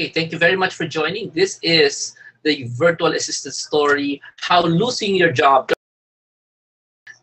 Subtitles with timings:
[0.00, 1.28] Okay, thank you very much for joining.
[1.32, 5.70] This is the virtual assistant story, How Losing Your Job.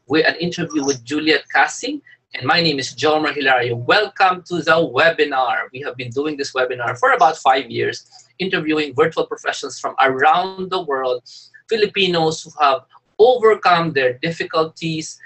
[0.05, 2.03] With an interview with Juliet Casing,
[2.35, 3.77] and my name is Jomar Hilario.
[3.77, 5.73] Welcome to the webinar.
[5.73, 8.05] We have been doing this webinar for about five years,
[8.37, 11.23] interviewing virtual professionals from around the world,
[11.67, 12.81] Filipinos who have
[13.17, 15.19] overcome their difficulties,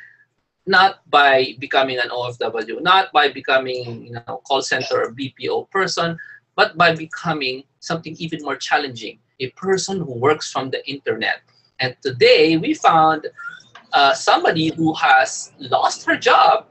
[0.65, 6.17] not by becoming an OFW, not by becoming you know call center or BPO person,
[6.61, 11.41] but by becoming something even more challenging, a person who works from the internet.
[11.79, 13.25] And today we found
[13.93, 16.67] uh, somebody who has lost her job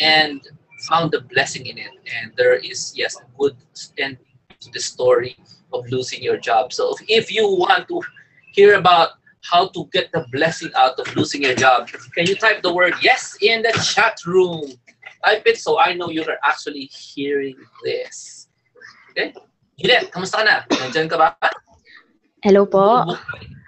[0.00, 0.40] and
[0.88, 1.92] found the blessing in it.
[2.16, 3.56] And there is, yes, a good
[3.98, 4.18] end
[4.58, 5.36] to the story
[5.72, 6.72] of losing your job.
[6.72, 8.02] So if you want to
[8.50, 9.10] hear about
[9.44, 12.94] how to get the blessing out of losing your job, can you type the word
[13.00, 14.72] yes in the chat room?
[15.24, 18.43] Type it so I know you're actually hearing this.
[19.14, 19.30] Okay?
[19.78, 20.56] Juliet, kamusta ka na?
[20.66, 21.38] Nandiyan ka ba?
[22.42, 23.06] Hello po.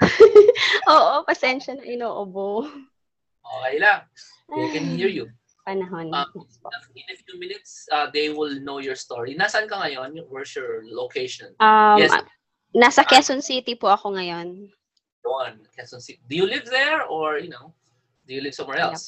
[0.90, 2.66] Oo, pasensya na inoobo.
[3.46, 4.02] Okay lang.
[4.50, 5.30] They can hear you.
[5.62, 6.10] Panahon.
[6.10, 6.46] Um.
[6.98, 9.38] In a few minutes, uh, they will know your story.
[9.38, 10.18] Nasaan ka ngayon?
[10.26, 11.54] Where's your location?
[11.62, 12.10] Um, yes.
[12.74, 14.66] Nasa Quezon City po ako ngayon.
[15.22, 16.22] One, Quezon City.
[16.26, 17.70] Do you live there or, you know,
[18.26, 18.98] do you live somewhere Yep.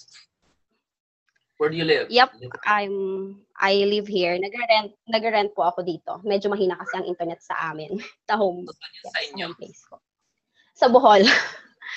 [1.59, 2.07] Where do you live?
[2.09, 2.39] Yep.
[2.65, 4.39] I'm I live here.
[4.39, 6.23] Nag-rent nag-rent po ako dito.
[6.23, 7.99] Medyo mahina kasi ang internet sa amin.
[8.31, 9.47] Sa home, yun yes, sa inyo?
[9.59, 9.99] place ko.
[10.73, 11.27] Sa Bohol.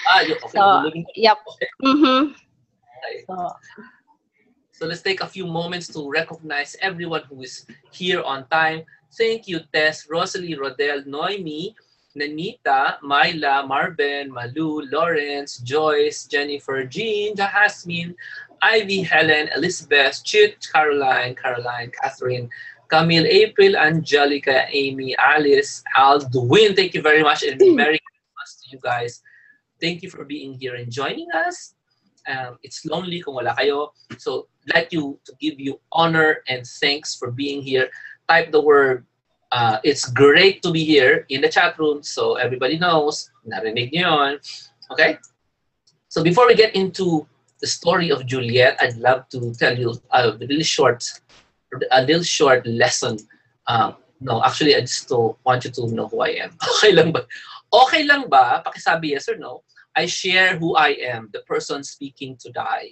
[0.01, 0.63] Ah, you, okay, So,
[1.13, 1.39] Yep.
[1.83, 2.33] Mhm.
[2.33, 3.15] Okay.
[3.27, 3.35] So,
[4.71, 8.81] So let's take a few moments to recognize everyone who is here on time.
[9.13, 11.77] Thank you, Tess, Rosalie, Rodel, Noemi,
[12.17, 18.15] Nanita, Myla, Marvin, Malu, Lawrence, Joyce, Jennifer, Jean, Jasmine,
[18.61, 22.49] Ivy, Helen, Elizabeth, Chit, Caroline, Caroline, Catherine,
[22.87, 26.75] Camille, April, Angelica, Amy, Alice, Aldwin.
[26.75, 29.21] Thank you very much and Merry Christmas to you guys.
[29.79, 31.73] Thank you for being here and joining us.
[32.27, 33.97] Um, it's lonely kung wala kayo.
[34.19, 37.89] So, I'd like you to give you honor and thanks for being here.
[38.29, 39.05] Type the word,
[39.51, 44.05] uh, it's great to be here in the chat room so everybody knows, narinig niyo
[44.05, 44.33] yun.
[44.91, 45.17] Okay?
[46.09, 47.25] So before we get into
[47.61, 51.05] the story of Juliet, I'd love to tell you a really short,
[51.91, 53.17] a little short lesson.
[53.67, 56.57] Uh, no, actually, I just want you to know who I am.
[56.77, 57.25] Okay lang ba?
[57.73, 58.61] Okay lang ba?
[58.65, 59.63] Pakisabi yes or no.
[59.95, 62.89] I share who I am, the person speaking to die.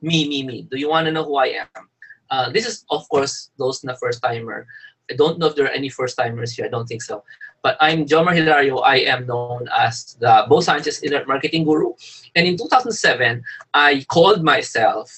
[0.00, 0.68] Me, me, me.
[0.70, 1.82] Do you want to know who I am?
[2.30, 4.66] Uh, this is, of course, those na first timer.
[5.10, 6.66] I don't know if there are any first timers here.
[6.66, 7.22] I don't think so.
[7.66, 8.78] But I'm Jomar Hilario.
[8.78, 11.94] I am known as the Bo Sanchez Internet Marketing Guru.
[12.36, 13.42] And in 2007,
[13.74, 15.10] I called myself,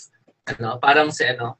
[0.48, 1.58] ano, parang si ano,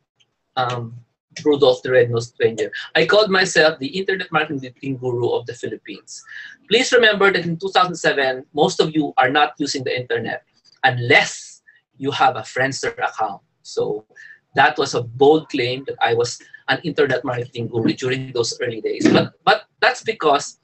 [0.57, 0.97] um,
[1.45, 2.73] Rudolph the Red-Nosed Stranger.
[2.97, 6.25] I called myself the Internet Marketing Guru of the Philippines.
[6.73, 10.41] Please remember that in 2007, most of you are not using the internet
[10.85, 11.61] unless
[11.99, 13.43] you have a Friendster account.
[13.61, 14.07] So
[14.55, 18.81] that was a bold claim that I was an internet marketing guru during those early
[18.81, 19.05] days.
[19.13, 20.61] But but that's because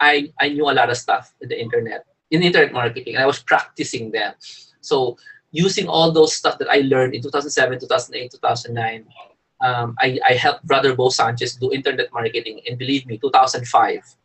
[0.00, 3.26] I I knew a lot of stuff in the internet, in internet marketing, and I
[3.26, 4.34] was practicing them.
[4.80, 5.16] So
[5.52, 9.04] using all those stuff that I learned in 2007, 2008, 2009,
[9.60, 14.16] um, I, I helped Brother Bo Sanchez do internet marketing, and believe me, 2005,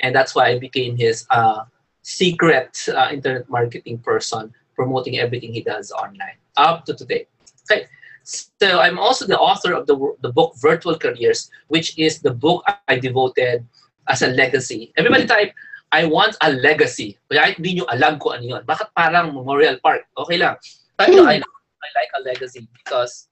[0.00, 1.64] and that's why I became his uh,
[2.02, 7.26] secret uh, internet marketing person, promoting everything he does online up to today.
[7.64, 7.86] Okay,
[8.22, 12.64] so I'm also the author of the the book Virtual Careers, which is the book
[12.88, 13.64] I devoted
[14.08, 14.92] as a legacy.
[14.96, 15.52] Everybody type,
[15.92, 17.18] I want a legacy.
[17.30, 18.62] Kaya hindi nyo alam kung ano yun.
[18.66, 20.10] Bakit parang Memorial Park?
[20.18, 20.56] Okay lang.
[20.98, 23.28] Type na I, I like a legacy because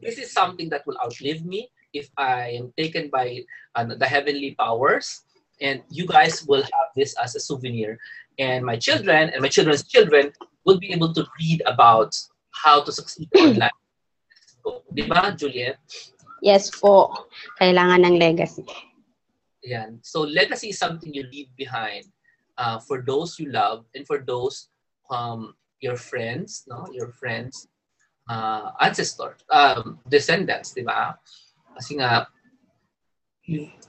[0.00, 3.42] this is something that will outlive me if I am taken by
[3.74, 5.24] uh, the heavenly powers.
[5.60, 7.96] And you guys will have this as a souvenir.
[8.38, 10.32] And my children and my children's children
[10.68, 12.12] will be able to read about
[12.52, 13.72] how to succeed online.
[14.60, 15.80] So, di ba, Juliet?
[16.44, 17.10] yes po.
[17.58, 18.64] Kailangan ng legacy.
[19.66, 19.98] Yan.
[20.06, 22.06] So legacy is something you leave behind
[22.54, 24.70] uh, for those you love and for those
[25.10, 27.68] um, your friends, no, your friends,
[28.30, 31.18] uh, ancestors, um, descendants, di ba?
[31.74, 32.26] Kasi nga,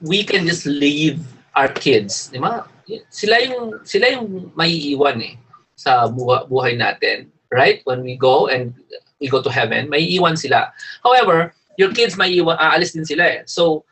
[0.01, 1.21] we can just leave
[1.56, 2.65] our kids, di ba?
[3.09, 5.35] Sila yung sila yung maiiwan eh
[5.77, 7.85] sa buha, buhay natin, right?
[7.85, 8.73] When we go and
[9.21, 10.73] we go to heaven, maiiwan sila.
[11.06, 13.41] However, your kids maiiwan, aalis din sila eh.
[13.45, 13.85] So,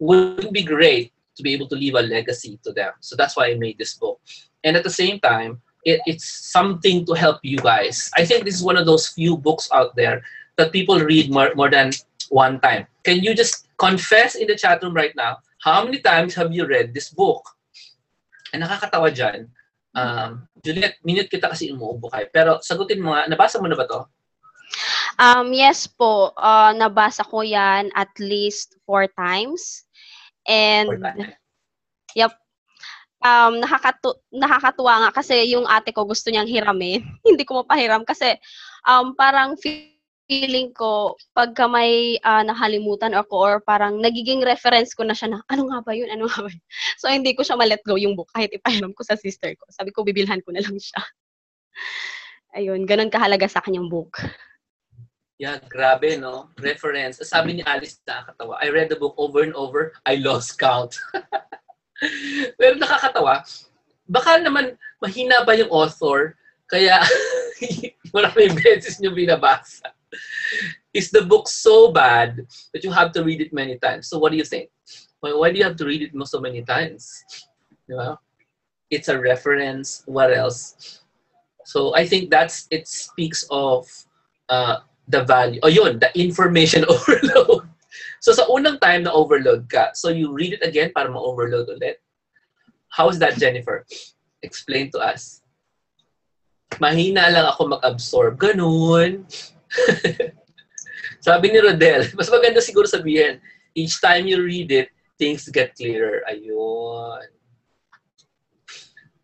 [0.00, 2.92] would it be great to be able to leave a legacy to them.
[3.00, 4.20] So that's why I made this book.
[4.60, 8.12] And at the same time, it, it's something to help you guys.
[8.12, 10.20] I think this is one of those few books out there
[10.60, 11.96] that people read more, more than
[12.28, 12.84] one time.
[13.02, 16.68] Can you just confess in the chat room right now how many times have you
[16.68, 17.40] read this book?
[18.52, 19.48] Ang nakakatawa dyan,
[19.96, 22.28] um, Juliet, minute kita kasi umuubo kayo.
[22.28, 24.04] Pero sagutin mo nga, nabasa mo na ba to?
[25.18, 29.84] Um, yes po, uh, nabasa ko yan at least four times.
[30.48, 30.88] And,
[32.16, 32.32] yep,
[33.24, 37.04] um, nakakatu nakakatuwa nga kasi yung ate ko gusto niyang hiramin.
[37.28, 38.36] Hindi ko mapahiram kasi
[38.88, 39.56] um, parang
[40.30, 45.38] feeling ko pagka may ah, nakalimutan ako or parang nagiging reference ko na siya na
[45.50, 46.64] ano nga ba yun, ano nga ba yun.
[47.00, 49.66] So hindi ko siya ma-let go yung book kahit ipahiram ko sa sister ko.
[49.74, 51.02] Sabi ko bibilhan ko na lang siya.
[52.56, 54.18] Ayun, ganun kahalaga sa akin yung book.
[55.40, 56.52] Yeah, grabe, no?
[56.60, 57.24] Reference.
[57.24, 58.60] Sabi ni Alice, nakakatawa.
[58.60, 59.96] I read the book over and over.
[60.04, 61.00] I lost count.
[62.60, 63.40] Pero nakakatawa.
[64.04, 66.36] Baka naman mahina ba yung author?
[66.68, 67.00] Kaya
[68.14, 69.96] maraming beses nyo binabasa.
[70.92, 72.44] Is the book so bad
[72.76, 74.12] that you have to read it many times?
[74.12, 74.68] So what do you think?
[75.24, 77.08] Why, why do you have to read it so many times?
[77.88, 78.20] Di ba?
[78.92, 80.04] It's a reference.
[80.04, 81.00] What else?
[81.64, 83.88] So I think that's it speaks of
[84.52, 85.60] uh, the value.
[85.62, 87.66] Oh, yun, the information overload.
[88.20, 91.98] So sa unang time na overload ka, so you read it again para ma-overload ulit.
[92.92, 93.86] How is that, Jennifer?
[94.44, 95.40] Explain to us.
[96.78, 98.36] Mahina lang ako mag-absorb.
[98.38, 99.24] Ganun.
[101.26, 103.40] Sabi ni Rodel, mas maganda siguro sabihin,
[103.76, 104.88] each time you read it,
[105.20, 106.24] things get clearer.
[106.28, 107.24] Ayun.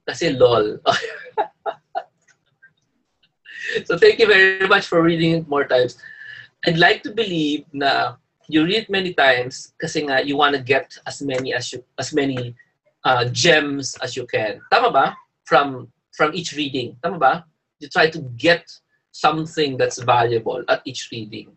[0.06, 0.80] Kasi lol.
[3.84, 5.98] So thank you very much for reading it more times.
[6.66, 8.16] I'd like to believe na
[8.48, 12.14] you read many times kasi nga you want to get as many as you as
[12.14, 12.54] many
[13.04, 14.62] uh, gems as you can.
[14.70, 15.06] Tama ba?
[15.44, 16.96] From from each reading.
[17.02, 17.34] Tama ba?
[17.78, 18.66] You try to get
[19.12, 21.56] something that's valuable at each reading.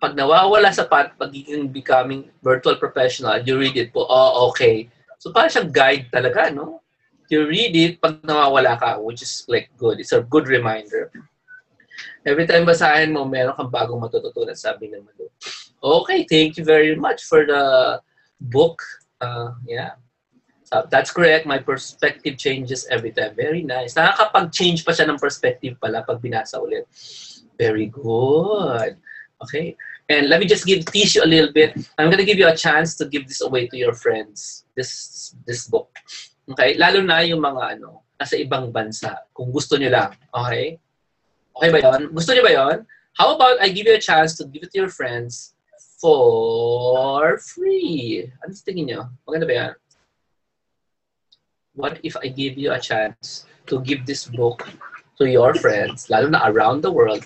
[0.00, 4.88] Pag nawawala sa pat, pagiging becoming virtual professional, you read it po, oh, okay.
[5.20, 6.80] So parang siyang guide talaga, no?
[7.30, 10.02] You read it pag nawawala ka, which is like good.
[10.02, 11.14] It's a good reminder.
[12.26, 15.30] Every time basahin mo, meron kang bagong matututunan, sabi ng Madu.
[15.78, 17.96] Okay, thank you very much for the
[18.50, 18.82] book.
[19.22, 19.96] Uh, yeah.
[20.64, 21.46] So that's correct.
[21.46, 23.38] My perspective changes every time.
[23.38, 23.94] Very nice.
[23.94, 26.84] Nakakapag-change pa siya ng perspective pala pag binasa ulit.
[27.56, 28.98] Very good.
[29.42, 29.78] Okay.
[30.10, 31.78] And let me just give teach you a little bit.
[31.96, 34.66] I'm gonna give you a chance to give this away to your friends.
[34.74, 35.90] This this book.
[36.50, 36.74] Okay?
[36.74, 39.24] Lalo na yung mga ano, nasa ibang bansa.
[39.32, 40.10] Kung gusto niyo lang.
[40.34, 40.76] Okay?
[41.56, 42.10] Okay ba yon?
[42.10, 42.76] Gusto niyo ba yon?
[43.14, 45.54] How about I give you a chance to give it to your friends
[46.00, 48.30] for free?
[48.40, 49.00] Ano sa tingin niyo?
[49.26, 49.72] Maganda ba yan?
[51.74, 54.66] What if I give you a chance to give this book
[55.20, 57.22] to your friends, lalo na around the world,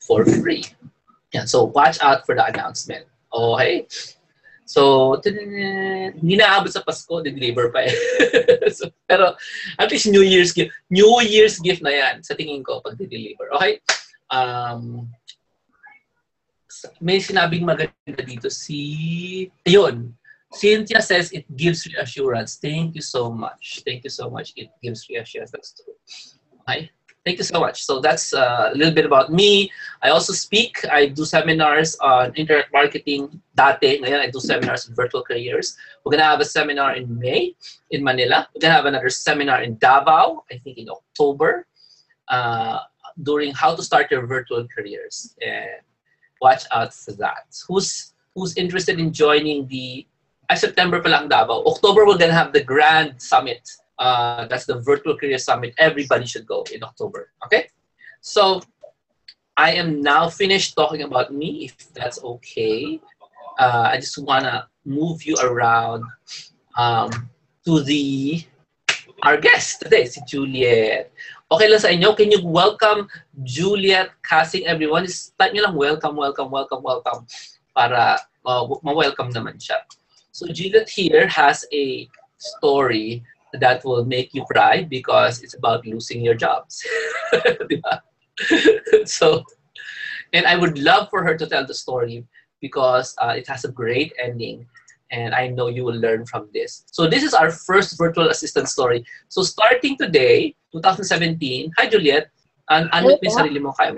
[0.00, 0.64] for free?
[1.34, 1.46] Yan.
[1.50, 3.06] So, watch out for the announcement.
[3.34, 3.86] Okay?
[4.64, 7.92] So, hindi naabot sa Pasko, deliver pa eh.
[8.76, 9.36] so, pero,
[9.76, 10.72] at least New Year's gift.
[10.88, 13.84] New Year's gift na yan, sa tingin ko, pag deliver Okay?
[14.32, 15.12] Um,
[17.00, 20.16] may sinabing maganda dito si, ayun,
[20.54, 22.56] Cynthia says it gives reassurance.
[22.56, 23.82] Thank you so much.
[23.84, 24.54] Thank you so much.
[24.56, 25.50] It gives reassurance.
[25.50, 25.98] That's true.
[26.64, 26.90] Okay?
[27.24, 27.84] Thank you so much.
[27.84, 29.72] So that's uh, a little bit about me.
[30.02, 30.84] I also speak.
[30.92, 33.40] I do seminars on internet marketing.
[33.56, 35.72] Dati, ngayon I do seminars in virtual careers.
[36.04, 37.56] We're gonna have a seminar in May
[37.90, 38.46] in Manila.
[38.52, 41.64] We're gonna have another seminar in Davao, I think in October,
[42.28, 42.84] uh,
[43.22, 45.34] during how to start your virtual careers.
[45.40, 45.80] And
[46.42, 47.48] watch out for that.
[47.66, 50.04] Who's who's interested in joining the
[50.52, 51.64] ay, September pa lang Davao.
[51.64, 53.64] October, we're gonna have the Grand Summit.
[53.98, 55.74] Uh, that's the Virtual Career Summit.
[55.78, 57.30] Everybody should go in October.
[57.46, 57.68] Okay?
[58.20, 58.62] So,
[59.56, 63.00] I am now finished talking about me, if that's okay.
[63.58, 66.02] Uh, I just wanna move you around
[66.76, 67.30] um,
[67.64, 68.42] to the
[69.22, 71.12] our guest today, si Juliet.
[71.48, 73.06] Okay lang sa inyo, can you welcome
[73.46, 75.06] Juliet Casing everyone?
[75.06, 77.22] Just type nyo lang welcome, welcome, welcome, welcome
[77.72, 79.80] para uh, ma-welcome naman siya.
[80.34, 83.22] So Juliet here has a story
[83.60, 86.82] that will make you cry because it's about losing your jobs.
[89.04, 89.44] So,
[90.32, 92.24] and I would love for her to tell the story
[92.60, 94.66] because uh, it has a great ending
[95.10, 96.84] and I know you will learn from this.
[96.90, 99.04] So this is our first virtual assistant story.
[99.28, 102.30] So starting today, 2017, hi Juliet,
[102.70, 103.94] and ano yung sarili mo kaya?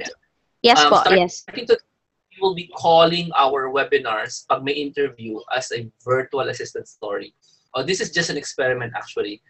[0.61, 1.47] Yes Um, po, start- yes.
[1.47, 1.87] Starting today,
[2.35, 7.33] we will be calling our webinars pag may interview as a virtual assistant story.
[7.77, 9.43] Oh, this is just an experiment actually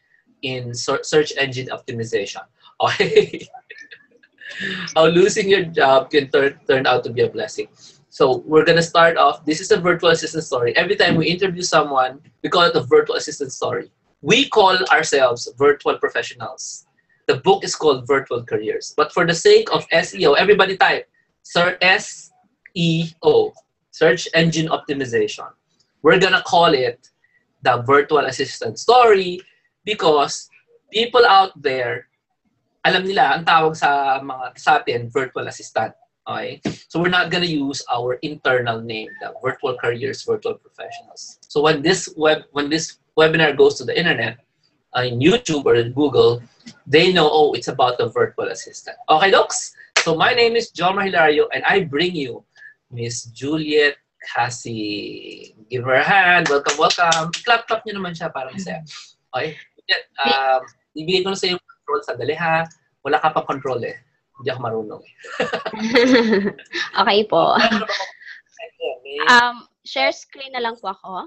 [0.42, 2.42] in search engine optimization.
[2.78, 3.48] Okay.
[3.48, 7.68] Oh, How oh, losing your job can turn turn out to be a blessing.
[8.10, 9.46] So we're gonna start off.
[9.46, 10.76] This is a virtual assistant story.
[10.76, 13.88] Every time we interview someone, we call it a virtual assistant story.
[14.20, 16.84] We call ourselves virtual professionals.
[17.26, 18.92] The book is called Virtual Careers.
[18.94, 21.08] But for the sake of SEO, everybody type
[21.42, 23.52] Sir SEO,
[23.90, 25.48] Search Engine Optimization.
[26.02, 27.08] We're gonna call it
[27.66, 29.42] the virtual assistant story
[29.82, 30.46] because
[30.94, 32.06] people out there,
[32.86, 35.90] alam nila, ang tawag sa mga sa atin, virtual assistant.
[36.22, 36.62] Okay?
[36.86, 41.42] So we're not gonna use our internal name, the virtual careers, virtual professionals.
[41.50, 44.38] So when this web when this webinar goes to the internet,
[44.94, 46.42] uh, in YouTube or in Google,
[46.86, 48.96] they know, oh, it's about the virtual assistant.
[49.10, 49.74] Okay, docs?
[50.06, 52.46] So my name is John Hilario and I bring you
[52.94, 55.54] Miss Juliet Cassie.
[55.70, 56.50] Give her a hand.
[56.50, 57.30] Welcome, welcome.
[57.46, 58.82] Clap, clap nyo naman siya para masaya.
[59.30, 59.54] Okay?
[60.18, 60.60] Um,
[60.98, 62.66] ibigay ko na sa yung control sa dali ha.
[63.06, 63.96] Wala ka pang control eh.
[64.36, 65.02] Hindi ako marunong.
[67.00, 67.56] okay po.
[69.30, 71.24] Um, share screen na lang po ako.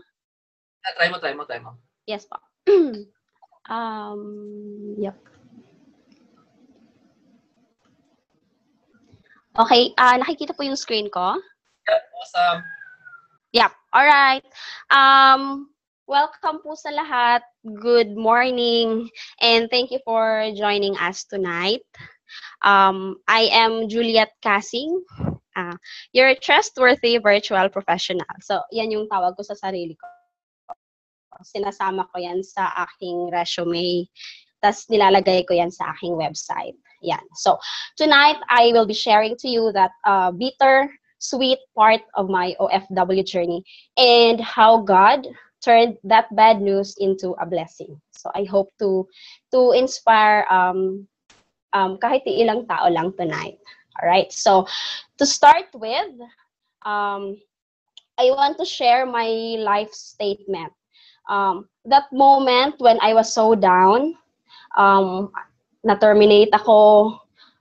[0.85, 1.79] Ah, try mo, try mo, try mo.
[2.05, 2.37] Yes po.
[3.71, 4.21] um,
[4.99, 5.17] yep.
[9.59, 11.35] Okay, ah nakikita po yung screen ko.
[11.89, 12.61] Yeah, awesome.
[13.53, 13.71] Yep.
[13.93, 14.45] All right.
[14.93, 15.73] Um,
[16.05, 17.41] welcome po sa lahat.
[17.65, 19.09] Good morning
[19.41, 21.81] and thank you for joining us tonight.
[22.61, 25.01] Um, I am Juliet Casing,
[25.57, 25.73] uh,
[26.13, 28.29] your trustworthy virtual professional.
[28.45, 30.05] So, yan yung tawag ko sa sarili ko.
[31.41, 34.05] Sinasama ko yan sa aking resume.
[34.61, 36.77] Tapos nilalagay ko yan sa aking website.
[37.01, 37.25] Yan.
[37.33, 37.57] So,
[37.97, 43.25] tonight, I will be sharing to you that uh, bitter, sweet part of my OFW
[43.25, 43.63] journey
[43.97, 45.27] and how God
[45.63, 47.99] turned that bad news into a blessing.
[48.11, 49.07] So, I hope to
[49.51, 51.07] to inspire um,
[51.73, 53.59] um, kahit ilang tao lang tonight.
[53.99, 54.31] All right.
[54.31, 54.65] So,
[55.19, 56.15] to start with,
[56.87, 57.35] um,
[58.19, 60.71] I want to share my life statement.
[61.29, 64.15] Um, that moment when I was so down,
[64.75, 65.31] um,
[65.83, 67.19] na-terminate ako,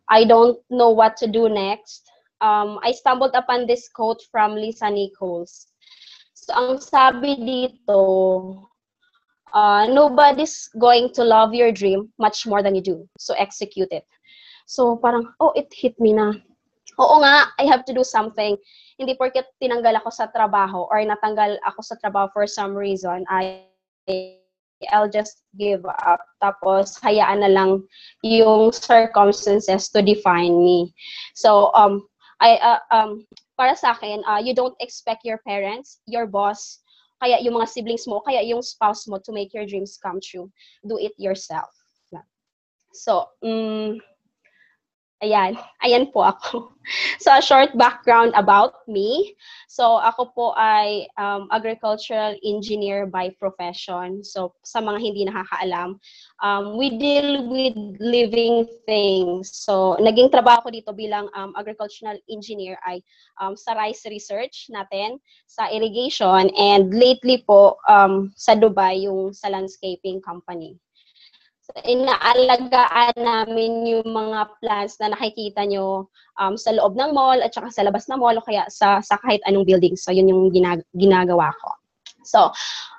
[0.08, 2.10] I don't know what to do next.
[2.40, 5.66] Um, I stumbled upon this quote from Lisa Nichols.
[6.34, 8.62] So, ang sabi dito,
[9.52, 13.08] uh, nobody's going to love your dream much more than you do.
[13.18, 14.06] So, execute it.
[14.66, 16.32] So, parang, oh, it hit me na.
[16.98, 18.58] Oo nga, I have to do something.
[18.98, 23.66] Hindi porket tinanggal ako sa trabaho or natanggal ako sa trabaho for some reason, I
[24.94, 26.22] I'll just give up.
[26.38, 27.82] Tapos, hayaan na lang
[28.22, 30.94] yung circumstances to define me.
[31.34, 32.06] So, um,
[32.40, 33.26] I, uh, um,
[33.58, 36.80] para sa akin, uh, you don't expect your parents, your boss,
[37.18, 40.46] kaya yung mga siblings mo, kaya yung spouse mo to make your dreams come true.
[40.86, 41.74] Do it yourself.
[42.92, 44.00] So, um,
[45.18, 46.70] Ayan, ayan po ako.
[47.20, 49.36] So, a short background about me.
[49.68, 54.24] So, ako po ay um, agricultural engineer by profession.
[54.24, 56.00] So, sa mga hindi nakakaalam,
[56.40, 59.52] um, we deal with living things.
[59.52, 63.04] So, naging trabaho ko dito bilang um, agricultural engineer ay
[63.36, 69.52] um, sa rice research natin, sa irrigation, and lately po um, sa Dubai, yung sa
[69.52, 70.80] landscaping company
[71.84, 76.08] inaalagaan namin yung mga plants na nakikita nyo
[76.40, 79.20] um, sa loob ng mall at saka sa labas ng mall o kaya sa, sa
[79.20, 79.94] kahit anong building.
[79.94, 81.70] So, yun yung ginag ginagawa ko.
[82.24, 82.50] So,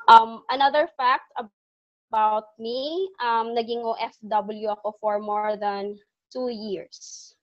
[0.07, 5.97] um, another fact about me, um, naging OFW ako for more than
[6.33, 7.33] two years.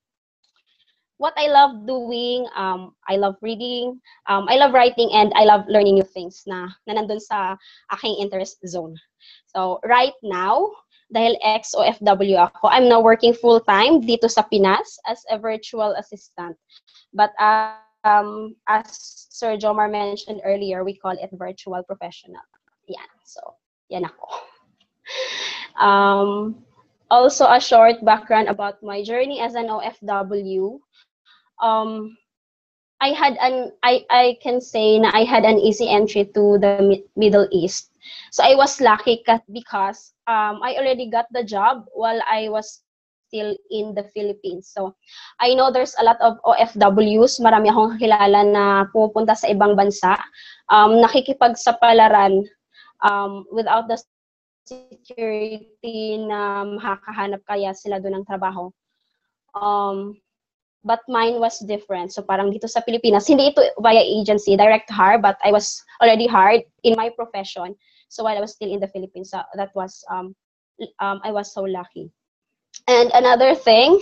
[1.16, 5.64] What I love doing, um, I love reading, um, I love writing, and I love
[5.64, 7.56] learning new things na, na nandun sa
[7.96, 9.00] aking interest zone.
[9.48, 10.76] So, right now,
[11.12, 12.66] dahil ex-OFW ako.
[12.68, 16.58] I'm now working full-time dito sa Pinas as a virtual assistant.
[17.14, 22.42] But uh, um, as Sir Jomar mentioned earlier, we call it virtual professional.
[22.90, 23.10] Yan.
[23.24, 23.40] So,
[23.90, 24.26] yan ako.
[25.76, 26.64] Um,
[27.10, 30.80] also, a short background about my journey as an OFW.
[31.60, 32.16] Um,
[33.00, 37.02] I had an I I can say na I had an easy entry to the
[37.16, 37.92] Middle East.
[38.32, 42.86] So I was lucky because um, I already got the job while I was
[43.26, 44.70] still in the Philippines.
[44.72, 44.94] So,
[45.40, 47.42] I know there's a lot of OFWs.
[47.42, 50.16] Marami akong kilala na pupunta sa ibang bansa.
[50.70, 52.46] Um, nakikipagsapalaran
[53.02, 53.98] um, without the
[54.66, 58.70] security na makakahanap kaya sila doon ng trabaho.
[59.54, 60.18] Um,
[60.86, 62.14] but mine was different.
[62.14, 66.30] So parang dito sa Pilipinas, hindi ito via agency, direct hire, but I was already
[66.30, 67.74] hired in my profession.
[68.08, 70.38] So while I was still in the Philippines, uh, that was um,
[71.02, 72.14] um, I was so lucky.
[72.86, 73.98] And another thing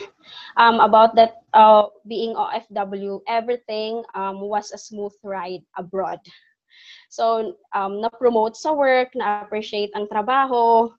[0.60, 6.20] um, about that uh, being OFW, everything um, was a smooth ride abroad.
[7.08, 10.90] So, um, na-promote sa work, na-appreciate ang trabaho,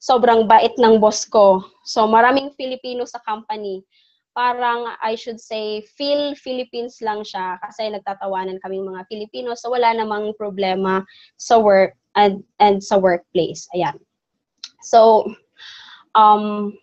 [0.00, 1.60] sobrang bait ng boss ko.
[1.84, 3.84] So, maraming Filipino sa company.
[4.34, 9.58] Parang, I should say, feel Philippines lang siya kasi nagtatawanan kaming mga Filipino.
[9.58, 11.02] So, wala namang problema
[11.36, 13.66] sa work and, and sa workplace.
[13.74, 13.98] Ayan.
[14.82, 15.26] So,
[16.14, 16.78] um,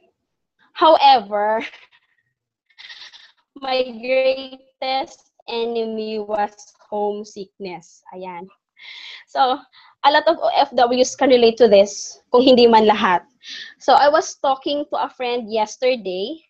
[0.74, 1.64] however,
[3.64, 6.52] my greatest enemy was
[6.90, 8.04] homesickness.
[8.14, 8.48] Ayan.
[9.28, 9.60] So,
[10.06, 13.24] a lot of OFWs can relate to this, kung hindi man lahat.
[13.80, 16.47] So, I was talking to a friend yesterday,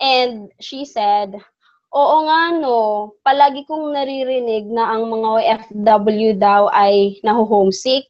[0.00, 1.36] and she said,
[1.90, 8.06] Oo nga no, palagi kong naririnig na ang mga OFW daw ay naho-homesick.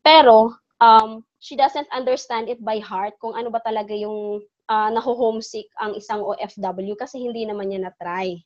[0.00, 4.40] Pero, um, she doesn't understand it by heart kung ano ba talaga yung
[4.72, 8.40] uh, naho-homesick ang isang OFW kasi hindi naman niya na-try.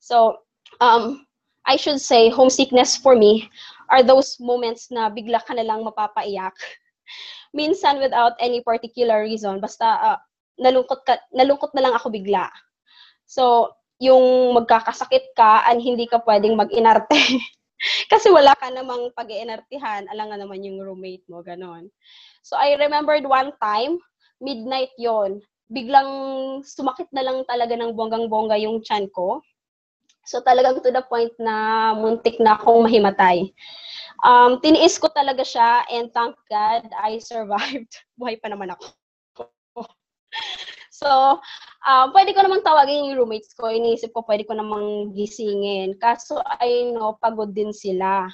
[0.00, 0.48] So,
[0.80, 1.28] um,
[1.68, 3.52] I should say, homesickness for me
[3.92, 6.56] are those moments na bigla ka na lang mapapaiyak.
[7.58, 10.18] Minsan without any particular reason, basta uh,
[10.60, 12.48] nalungkot, ka, nalungkot na lang ako bigla.
[13.28, 17.16] So, yung magkakasakit ka and hindi ka pwedeng mag-inarte.
[18.12, 21.92] Kasi wala ka namang pag-iinartihan, alangan naman yung roommate mo, ganon.
[22.40, 24.00] So, I remembered one time,
[24.40, 26.10] midnight yon biglang
[26.62, 29.42] sumakit na lang talaga ng bonggang-bongga yung chan ko.
[30.26, 33.46] So talagang to the point na muntik na akong mahimatay.
[34.26, 37.94] Um, tiniis ko talaga siya and thank God I survived.
[38.18, 38.90] Buhay pa naman ako.
[41.00, 41.38] so,
[41.86, 43.70] um, pwede ko namang tawagin yung roommates ko.
[43.70, 45.94] Iniisip ko pwede ko namang gisingin.
[45.96, 48.26] Kaso I know, pagod din sila.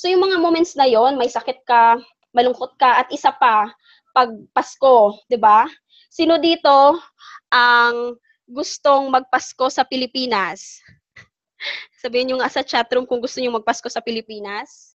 [0.00, 2.00] So yung mga moments na yon, may sakit ka,
[2.32, 3.68] malungkot ka, at isa pa,
[4.16, 5.68] pag Pasko, di ba?
[6.08, 6.96] Sino dito
[7.52, 8.16] ang
[8.48, 10.80] gustong magpasko sa Pilipinas?
[12.02, 14.96] Sabihin nyo nga sa chatroom kung gusto nyo magpasko sa Pilipinas.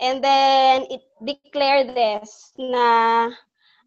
[0.00, 3.28] And then, it declare this na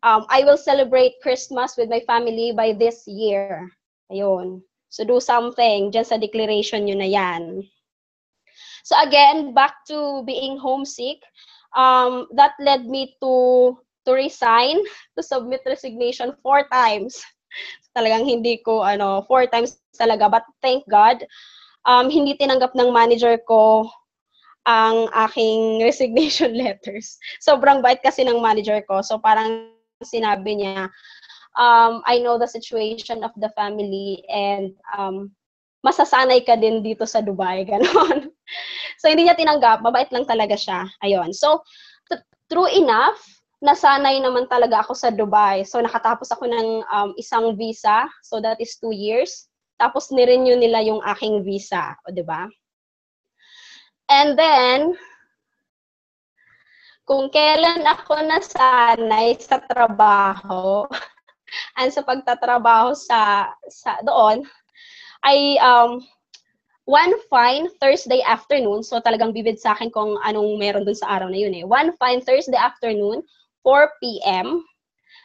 [0.03, 3.71] um, I will celebrate Christmas with my family by this year.
[4.11, 4.61] Ayun.
[4.93, 7.65] So, do something dyan sa declaration nyo na yan.
[8.83, 11.23] So, again, back to being homesick.
[11.73, 13.73] Um, that led me to
[14.05, 14.77] to resign,
[15.17, 17.17] to submit resignation four times.
[17.97, 20.29] Talagang hindi ko, ano, four times talaga.
[20.29, 21.25] But thank God,
[21.87, 23.89] um, hindi tinanggap ng manager ko
[24.69, 27.17] ang aking resignation letters.
[27.41, 29.01] Sobrang bait kasi ng manager ko.
[29.01, 29.72] So parang
[30.05, 30.91] sinabi niya,
[31.57, 35.31] um, I know the situation of the family and um,
[35.83, 38.31] masasanay ka din dito sa Dubai, ganon.
[38.99, 40.87] so hindi niya tinanggap, mabait lang talaga siya.
[41.03, 41.35] Ayun.
[41.35, 41.61] So
[42.07, 43.19] t- true enough,
[43.63, 45.63] nasanay naman talaga ako sa Dubai.
[45.67, 49.47] So nakatapos ako ng um, isang visa, so that is two years.
[49.79, 52.47] Tapos nirenew nila yung aking visa, o ba?
[54.11, 54.95] And then
[57.03, 60.87] kung kailan ako nasanay sa trabaho
[61.79, 64.47] and sa pagtatrabaho sa sa doon
[65.27, 65.99] ay um
[66.83, 68.83] one fine Thursday afternoon.
[68.83, 71.63] So talagang bibid sa akin kung anong meron dun sa araw na yun eh.
[71.63, 73.23] One fine Thursday afternoon
[73.63, 74.67] 4 p.m.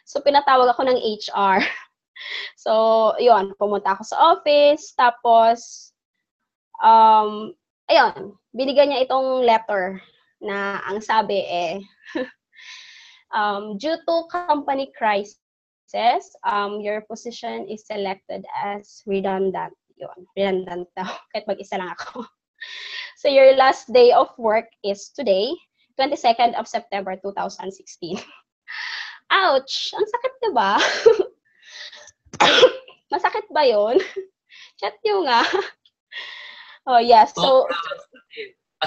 [0.07, 1.59] So pinatawag ako ng HR
[2.59, 2.71] So,
[3.19, 5.91] yun, pumunta ako sa office, tapos,
[6.83, 7.55] um,
[7.87, 10.03] ayun, binigyan niya itong letter
[10.39, 11.79] na ang sabi eh,
[13.35, 19.75] um, due to company crisis, um, your position is selected as redundant.
[19.99, 22.23] Yun, redundant daw, kahit mag-isa lang ako.
[23.19, 25.51] so, your last day of work is today,
[25.99, 28.15] 22nd of September 2016.
[29.29, 29.75] Ouch!
[29.93, 30.71] Ang sakit, diba?
[33.13, 33.99] Masakit ba yon?
[34.79, 35.43] Chat nyo nga.
[36.87, 37.35] oh, yes.
[37.35, 37.67] So,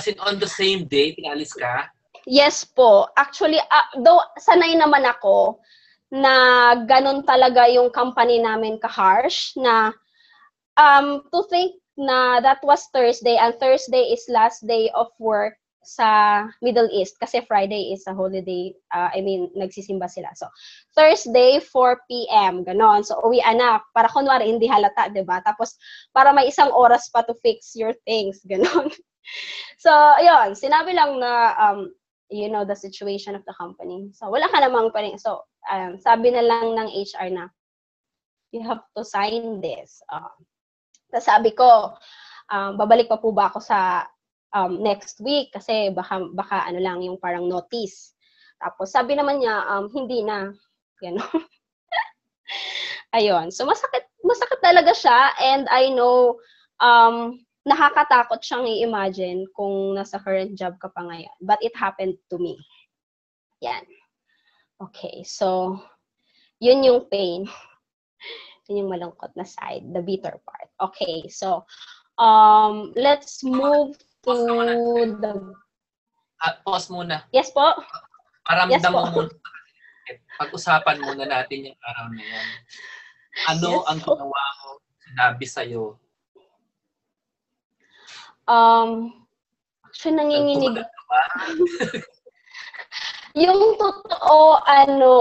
[0.03, 1.87] as in on the same day, pinalis ka?
[2.27, 3.07] Yes po.
[3.15, 5.63] Actually, uh, though sanay naman ako
[6.11, 9.95] na ganun talaga yung company namin ka-harsh na
[10.75, 16.47] um, to think na that was Thursday and Thursday is last day of work sa
[16.63, 20.31] Middle East kasi Friday is a holiday, uh, I mean, nagsisimba sila.
[20.39, 20.47] So,
[20.95, 23.03] Thursday, 4 p.m., ganon.
[23.03, 25.43] So, uwi anak, para kunwari hindi halata, ba?
[25.43, 25.75] Tapos,
[26.15, 28.95] para may isang oras pa to fix your things, ganon.
[29.79, 31.93] so, ayun, sinabi lang na, um,
[32.33, 34.09] you know, the situation of the company.
[34.17, 37.47] So, wala ka namang pa So, um, sabi na lang ng HR na,
[38.53, 40.01] you have to sign this.
[40.09, 40.33] Uh,
[41.21, 41.93] sabi ko,
[42.53, 44.09] um, babalik pa po ba ako sa
[44.57, 48.13] um, next week kasi baka, baka ano lang yung parang notice.
[48.61, 50.53] Tapos sabi naman niya, um, hindi na.
[51.03, 51.43] Gano'n.
[53.17, 53.53] Ayun.
[53.53, 56.39] So, masakit, masakit talaga siya and I know
[56.81, 61.35] um, nakakatakot siyang i-imagine kung nasa current job ka pa ngayon.
[61.39, 62.59] But it happened to me.
[63.63, 63.87] Yan.
[64.83, 65.79] Okay, so,
[66.59, 67.47] yun yung pain.
[68.67, 70.71] yun yung malungkot na side, the bitter part.
[70.83, 71.63] Okay, so,
[72.19, 73.95] um, let's move
[74.27, 74.35] to
[75.23, 75.55] the...
[76.43, 77.23] Uh, pause muna.
[77.31, 77.63] Yes po?
[78.43, 78.91] Paramdam Yes, po.
[78.91, 79.31] mo muna.
[80.43, 82.47] Pag-usapan muna natin yung araw na yan.
[83.55, 84.19] Ano Yes, ang po.
[84.19, 85.83] ginawa mo, sinabi sa'yo?
[88.49, 89.13] Um,
[89.87, 90.83] actually, nanginginig?
[93.39, 95.17] Yung totoo, ano,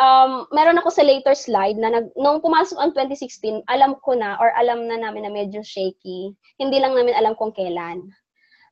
[0.00, 4.40] um, meron ako sa later slide na nag, nung pumasok ang 2016, alam ko na
[4.40, 6.32] or alam na namin na medyo shaky.
[6.56, 8.08] Hindi lang namin alam kung kailan.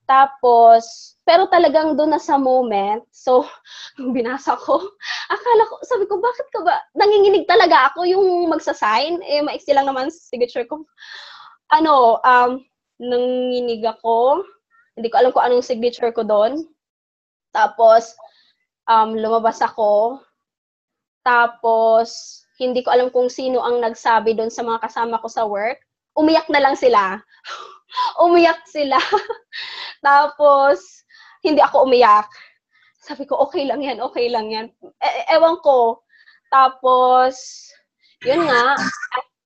[0.08, 3.44] Tapos, pero talagang doon na sa moment, so,
[4.16, 4.80] binasa ko,
[5.36, 9.84] akala ko, sabi ko, bakit ka ba, nanginginig talaga ako yung magsasign, eh, maiksi lang
[9.84, 10.80] naman signature ko.
[11.68, 12.64] Ano, um,
[12.96, 14.42] nanginginig ako,
[14.96, 16.64] hindi ko alam kung anong signature ko doon.
[17.52, 18.16] Tapos,
[18.88, 20.18] um, lumabas ako.
[21.22, 25.78] Tapos, hindi ko alam kung sino ang nagsabi doon sa mga kasama ko sa work.
[26.18, 27.22] Umiyak na lang sila.
[28.24, 28.98] umiyak sila.
[30.08, 31.04] Tapos,
[31.44, 32.26] hindi ako umiyak.
[32.98, 34.66] Sabi ko, okay lang yan, okay lang yan.
[34.98, 36.02] E- ewan ko.
[36.50, 37.38] Tapos,
[38.26, 38.74] yun nga,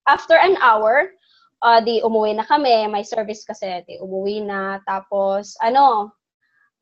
[0.08, 1.12] after an hour,
[1.62, 4.82] uh, di umuwi na kami, may service kasi, di umuwi na.
[4.84, 6.10] Tapos, ano,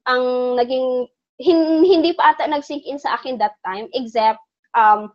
[0.08, 4.40] ang naging, hin- hindi pa ata nag-sink in sa akin that time, except,
[4.72, 5.12] um,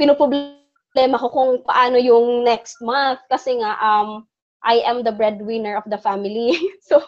[0.00, 3.20] pinuproblema ko kung paano yung next month.
[3.28, 4.24] Kasi nga, um,
[4.64, 6.58] I am the breadwinner of the family.
[6.88, 6.98] so,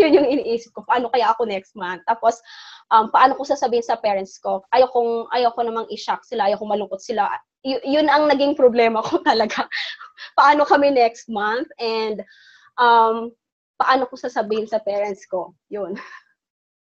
[0.00, 0.82] yun yung iniisip ko.
[0.82, 2.02] Paano kaya ako next month?
[2.08, 2.42] Tapos,
[2.90, 4.66] um, paano ko sasabihin sa parents ko?
[4.74, 7.30] Ayokong, ayoko namang i-shock sila, ayoko malungkot sila.
[7.66, 9.66] Yun ang naging problema ko talaga.
[10.38, 11.66] paano kami next month?
[11.82, 12.22] And,
[12.78, 13.34] um,
[13.74, 15.50] paano ko sasabihin sa parents ko?
[15.68, 15.98] Yun.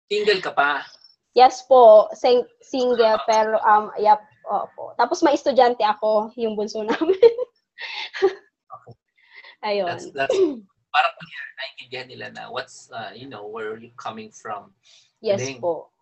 [0.07, 0.87] Single ka pa.
[1.35, 4.95] Yes po, sing- single, pero, um, yep, opo.
[4.99, 7.19] Tapos may estudyante ako, yung bunso namin.
[9.63, 9.87] Ayun.
[9.87, 10.35] That's, that's,
[10.95, 11.15] parang
[11.59, 14.75] naiintindihan nila na what's, uh, you know, where you coming from.
[15.23, 15.61] Yes Galing.
[15.63, 15.95] po.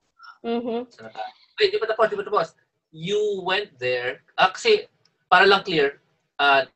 [0.46, 0.86] Mhm.
[1.02, 1.22] Naka,
[1.58, 2.54] wait, di ba tapos, di ba tapos?
[2.98, 4.90] You went there, ah, kasi,
[5.30, 6.02] para lang clear,
[6.42, 6.66] uh,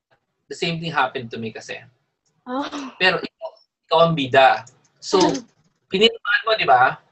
[0.47, 1.83] the same thing happened to me kasi.
[2.47, 2.63] Oh.
[3.03, 3.51] Pero ikaw,
[3.91, 4.63] ikaw ang bida.
[5.03, 5.19] So,
[5.91, 7.03] pinirmahan mo, di ba?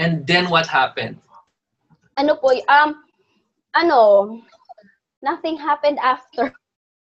[0.00, 1.20] And then what happened?
[2.16, 3.02] ano po, um,
[3.74, 3.98] ano,
[5.22, 6.52] nothing happened after.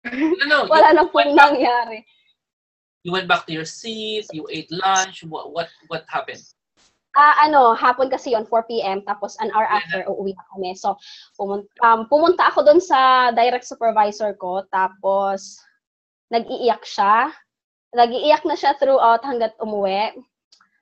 [0.06, 0.60] No, no.
[0.72, 2.06] Wala you, na pong nangyari.
[3.06, 6.41] you went back to your seat, you ate lunch, what what what happened?
[7.15, 8.99] Ah, ano, hapon kasi yon 4 p.m.
[9.08, 10.75] Tapos an hour after, uuwi na kami.
[10.75, 10.99] So,
[11.39, 14.67] pumunta, um, pumunta ako doon sa direct supervisor ko.
[14.67, 15.56] Tapos,
[16.28, 17.32] nag-iiyak siya.
[17.95, 20.12] Nag-iiyak na siya throughout hanggat umuwi.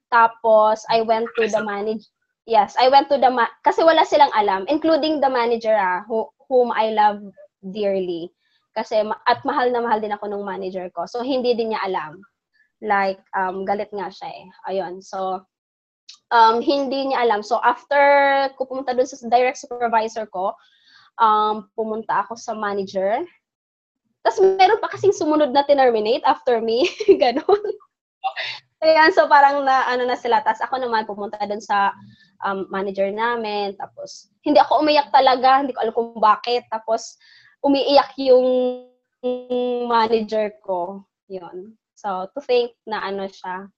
[0.10, 2.10] Tapos, I went to the manager.
[2.50, 6.28] Yes, I went to the, ma- kasi wala silang alam, including the manager ah, who,
[6.50, 7.22] whom I love
[7.62, 8.34] dearly.
[8.74, 11.06] Kasi, ma- at mahal na mahal din ako nung manager ko.
[11.06, 12.18] So, hindi din niya alam.
[12.82, 14.46] Like, um, galit nga siya eh.
[14.74, 15.46] Ayun, so,
[16.34, 17.46] um, hindi niya alam.
[17.46, 18.02] So, after
[18.58, 20.58] ko pumunta dun sa direct supervisor ko,
[21.22, 23.22] um, pumunta ako sa manager.
[24.26, 26.90] Tapos, meron pa kasing sumunod na terminate after me.
[27.22, 27.64] Ganon.
[28.84, 30.44] Ayan, so parang na, ano na sila.
[30.44, 31.96] Tapos ako naman pumunta dun sa
[32.44, 33.78] um, manager namin.
[33.80, 35.64] Tapos, hindi ako umiyak talaga.
[35.64, 36.68] Hindi ko alam kung bakit.
[36.68, 37.16] Tapos,
[37.64, 38.48] umiiyak yung
[39.88, 41.04] manager ko.
[41.32, 41.80] Yun.
[41.96, 43.72] So, to think na ano siya,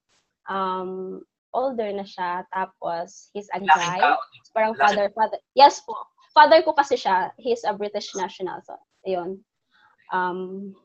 [0.49, 1.21] um,
[1.55, 4.03] older na siya, tapos he's a guy.
[4.51, 5.39] Parang father, father.
[5.55, 5.95] Yes po.
[6.35, 7.31] Father ko kasi siya.
[7.39, 8.59] He's a British national.
[8.67, 8.75] So,
[9.07, 9.39] yun.
[10.11, 10.75] Um,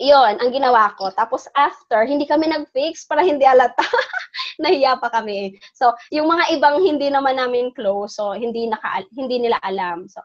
[0.00, 1.12] yun, ang ginawa ko.
[1.16, 3.80] Tapos after, hindi kami nag-fix para hindi alata.
[4.62, 5.56] Nahiya pa kami.
[5.76, 10.08] So, yung mga ibang hindi naman namin close, so hindi naka hindi nila alam.
[10.08, 10.20] So,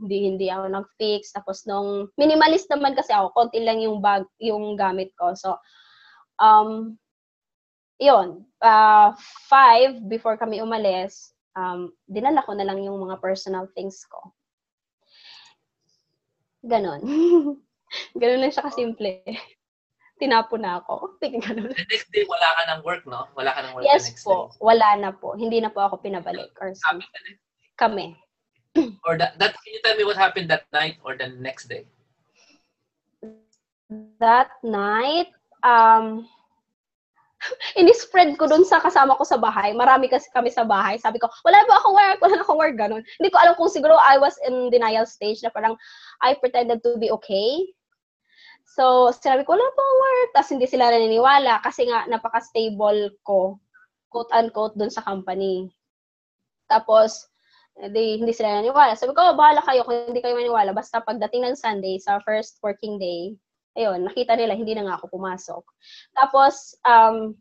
[0.00, 1.32] hindi hindi ako nag-fix.
[1.32, 5.32] Tapos nung minimalist naman kasi ako, konti lang yung bag, yung gamit ko.
[5.32, 5.56] So,
[6.40, 6.99] um,
[8.00, 9.12] yun, uh,
[9.46, 14.32] five, before kami umalis, um, dinala ko na lang yung mga personal things ko.
[16.64, 17.04] Ganon.
[18.20, 19.20] Ganon lang siya kasimple.
[20.16, 21.20] Tinapo na ako.
[21.44, 21.76] Ganon.
[21.76, 23.28] The next day, wala ka ng work, no?
[23.36, 24.48] Wala ka ng work Yes the next po.
[24.64, 25.36] Wala na po.
[25.36, 26.80] Hindi na po ako pinabalik or day.
[26.80, 27.36] something.
[27.76, 28.16] Kami.
[29.02, 31.90] Or that, that, can you tell me what happened that night or the next day?
[34.22, 35.34] That night,
[35.66, 36.30] um,
[37.80, 39.72] ini-spread ko dun sa kasama ko sa bahay.
[39.72, 41.00] Marami kasi kami sa bahay.
[41.00, 42.18] Sabi ko, wala ba akong work?
[42.20, 42.76] Wala na akong work.
[42.76, 43.02] Ganun.
[43.20, 45.76] Hindi ko alam kung siguro I was in denial stage na parang
[46.20, 47.64] I pretended to be okay.
[48.76, 50.28] So, sinabi ko, wala pa work.
[50.36, 53.58] Tapos hindi sila naniniwala kasi nga napaka-stable ko,
[54.12, 55.72] quote-unquote, dun sa company.
[56.70, 57.26] Tapos,
[57.74, 58.94] di, hindi sila naniniwala.
[58.94, 60.70] Sabi ko, oh, bahala kayo kung hindi kayo maniwala.
[60.76, 63.34] Basta pagdating ng Sunday, sa first working day,
[63.78, 65.64] ayun, nakita nila, hindi na nga ako pumasok.
[66.16, 67.34] Tapos, um,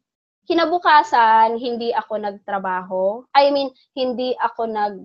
[0.49, 3.25] kinabukasan, hindi ako nagtrabaho.
[3.37, 4.95] I mean, hindi ako nag,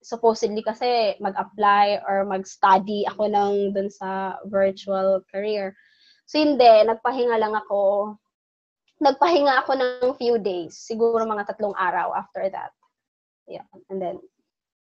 [0.00, 5.76] supposedly kasi mag-apply or mag-study ako ng dun sa virtual career.
[6.26, 8.14] So, hindi, nagpahinga lang ako.
[9.00, 10.78] Nagpahinga ako ng few days.
[10.78, 12.70] Siguro mga tatlong araw after that.
[13.50, 13.66] Yeah.
[13.90, 14.18] And then,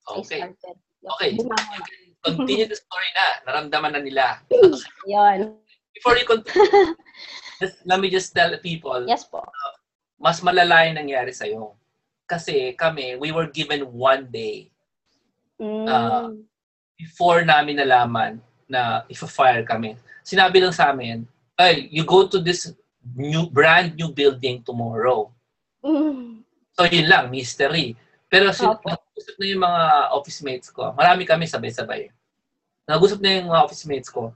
[0.07, 0.39] Okay.
[0.39, 0.75] I started.
[1.03, 1.29] Okay.
[1.35, 1.81] Bumangon.
[2.23, 3.25] Continue the story na.
[3.47, 4.25] Naramdaman na nila.
[5.11, 5.59] Yun.
[5.97, 6.93] Before you continue,
[7.61, 9.41] just, let me just tell people, Yes po.
[10.17, 11.73] mas malala yung nangyari sa'yo.
[12.25, 14.69] Kasi kami, we were given one day
[15.57, 15.89] Mm.
[15.89, 16.29] Ah.
[16.93, 18.37] before namin nalaman
[18.69, 19.97] na if-fire kami.
[20.21, 21.25] Sinabi lang sa amin,
[21.57, 22.69] ay, you go to this
[23.17, 25.33] new brand new building tomorrow.
[25.81, 26.45] Mm.
[26.77, 27.97] So yun lang, mystery.
[28.29, 29.81] Pero sin- nag-usap na yung mga
[30.13, 30.93] office mates ko.
[30.93, 32.13] Marami kami sabay-sabay.
[32.85, 34.29] Nag-usap na yung mga office mates ko.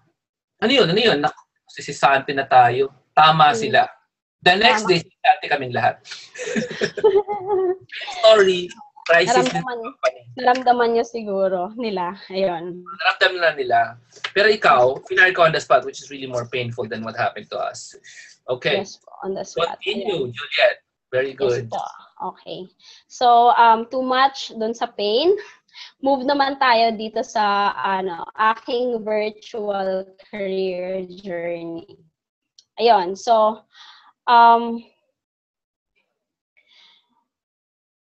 [0.57, 0.89] Ano yun?
[0.89, 1.21] Ano yun?
[1.21, 1.37] Naku,
[1.71, 2.91] sisisante na tayo.
[3.15, 3.55] Tama Mm.
[3.55, 3.83] sila.
[4.43, 4.89] The next Tama.
[4.91, 5.95] day, sisante kaming lahat.
[8.19, 8.67] Story,
[9.07, 10.21] crisis Naramdaman, company.
[10.37, 12.17] naramdaman nyo siguro nila.
[12.29, 12.83] Ayun.
[12.83, 13.79] Naramdaman na nila.
[14.33, 17.47] Pero ikaw, finire ka on the spot, which is really more painful than what happened
[17.49, 17.95] to us.
[18.49, 18.81] Okay.
[18.83, 19.77] Yes on the spot.
[19.79, 20.33] Continue, Ayun.
[20.33, 20.75] Juliet.
[21.11, 21.69] Very Yes good.
[21.69, 21.83] po.
[22.33, 22.65] Okay.
[23.05, 25.35] So, um, too much dun sa pain.
[26.03, 31.99] Move naman tayo dito sa ano, aking virtual career journey.
[32.79, 33.13] Ayun.
[33.13, 33.61] So,
[34.27, 34.83] um,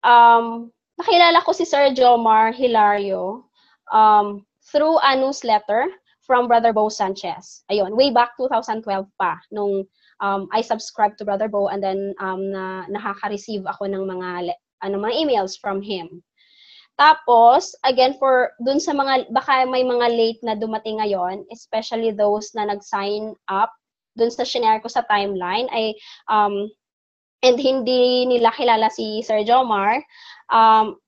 [0.05, 3.45] um, nakilala ko si Sir Jomar Hilario
[3.93, 5.89] um, through a newsletter
[6.25, 7.65] from Brother Bo Sanchez.
[7.73, 8.87] Ayun, way back 2012
[9.19, 9.83] pa, nung
[10.23, 14.55] um, I subscribed to Brother Bo and then um, na, nakaka-receive ako ng mga,
[14.87, 16.23] ano, mga emails from him.
[17.01, 22.53] Tapos, again, for dun sa mga, baka may mga late na dumating ngayon, especially those
[22.53, 23.73] na nag-sign up
[24.21, 25.97] dun sa shinare ko sa timeline, ay,
[26.29, 26.69] um,
[27.41, 30.05] and hindi nila kilala si Sir Jomar,
[30.53, 31.01] um,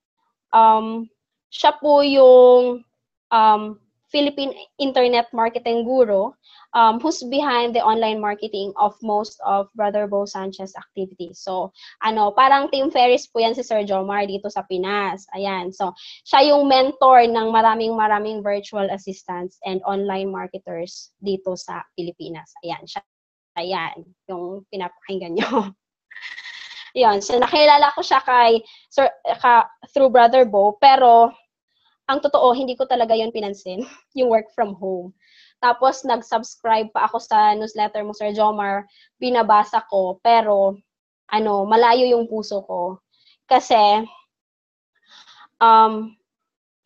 [0.56, 1.04] um,
[1.52, 2.80] siya po yung
[3.28, 3.76] um,
[4.12, 6.30] Philippine Internet Marketing Guru
[6.74, 11.40] um, who's behind the online marketing of most of Brother Bo Sanchez activities.
[11.40, 11.72] So,
[12.02, 15.24] ano, parang Team Ferris po yan si Sir Jomar dito sa Pinas.
[15.36, 15.72] Ayan.
[15.72, 15.92] So,
[16.24, 22.52] siya yung mentor ng maraming maraming virtual assistants and online marketers dito sa Pilipinas.
[22.64, 22.84] Ayan.
[22.88, 23.00] Siya,
[23.56, 23.96] ayan.
[24.28, 25.72] Yung pinapakinggan nyo.
[26.92, 27.24] Yan.
[27.24, 28.60] So, nakilala ko siya kay
[28.92, 29.08] Sir,
[29.40, 29.64] ka,
[29.96, 31.32] through Brother Bo, pero
[32.10, 33.86] ang totoo, hindi ko talaga yon pinansin,
[34.18, 35.14] yung work from home.
[35.62, 38.82] Tapos, nag-subscribe pa ako sa newsletter mo, Sir Jomar.
[39.22, 40.74] Binabasa ko, pero,
[41.30, 42.98] ano, malayo yung puso ko.
[43.46, 44.02] Kasi,
[45.62, 46.18] um,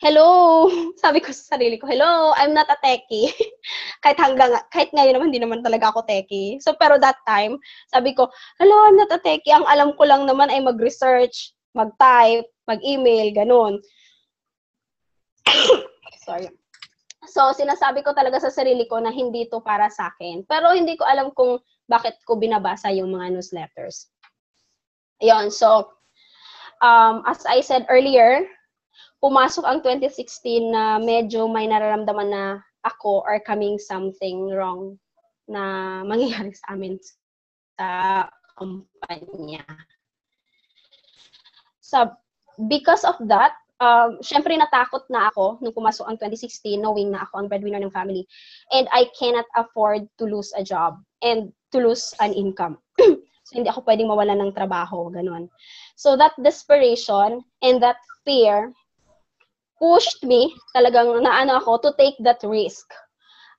[0.05, 0.69] hello!
[1.03, 3.33] Sabi ko sa sarili ko, hello, I'm not a techie.
[4.05, 6.61] kahit hanggang, kahit ngayon naman, hindi naman talaga ako techie.
[6.61, 7.57] So, pero that time,
[7.89, 8.29] sabi ko,
[8.61, 9.57] hello, I'm not a techie.
[9.57, 13.81] Ang alam ko lang naman ay mag-research, mag-type, mag-email, ganun.
[16.27, 16.51] Sorry.
[17.27, 20.47] So, sinasabi ko talaga sa sarili ko na hindi to para sa akin.
[20.47, 21.59] Pero hindi ko alam kung
[21.91, 24.11] bakit ko binabasa yung mga newsletters.
[25.23, 25.91] Ayun, so,
[26.83, 28.47] um, as I said earlier,
[29.19, 32.45] pumasok ang 2016 na medyo may nararamdaman na
[32.87, 34.95] ako or coming something wrong
[35.51, 36.95] na mangyayari sa amin
[37.79, 37.89] sa
[38.55, 39.63] kumpanya.
[41.83, 42.11] So,
[42.71, 47.41] because of that, um, syempre natakot na ako nung pumasok ang 2016 knowing na ako
[47.41, 48.25] ang breadwinner ng family
[48.73, 52.79] and I cannot afford to lose a job and to lose an income.
[53.47, 55.51] so, hindi ako pwedeng mawalan ng trabaho, ganun.
[55.97, 58.73] So, that desperation and that fear
[59.77, 62.89] pushed me talagang naano ako to take that risk.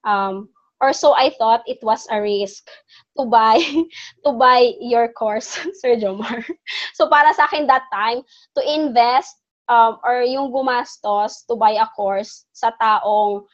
[0.01, 0.49] Um,
[0.82, 2.69] or so I thought it was a risk
[3.17, 3.58] to buy
[4.25, 6.45] to buy your course, Sir Jomar.
[6.93, 8.21] So para sa akin that time
[8.58, 13.45] to invest um, or yung gumastos to buy a course sa taong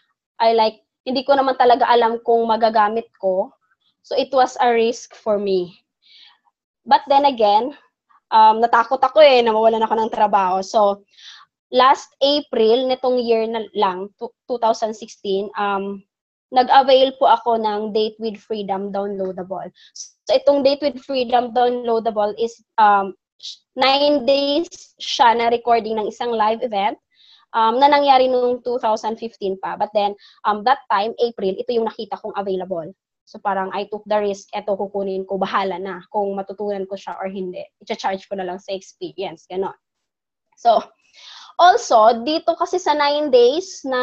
[0.41, 3.51] I like hindi ko naman talaga alam kung magagamit ko.
[4.01, 5.83] So it was a risk for me.
[6.83, 7.75] But then again,
[8.33, 10.59] um, natakot ako eh, na mawalan ako ng trabaho.
[10.65, 11.05] So,
[11.69, 14.09] last April, nitong year na lang,
[14.49, 16.01] 2016, um,
[16.51, 19.69] nag-avail po ako ng Date with Freedom downloadable.
[19.95, 23.13] So, itong Date with Freedom downloadable is um,
[23.75, 26.97] nine days siya na recording ng isang live event
[27.53, 29.77] um, na nangyari noong 2015 pa.
[29.77, 32.91] But then, um, that time, April, ito yung nakita kong available.
[33.23, 37.15] So parang I took the risk, eto kukunin ko, bahala na kung matutunan ko siya
[37.15, 37.63] or hindi.
[37.79, 39.75] I-charge ko na lang sa experience, gano'n.
[40.59, 40.83] So,
[41.55, 44.01] also, dito kasi sa 9 days na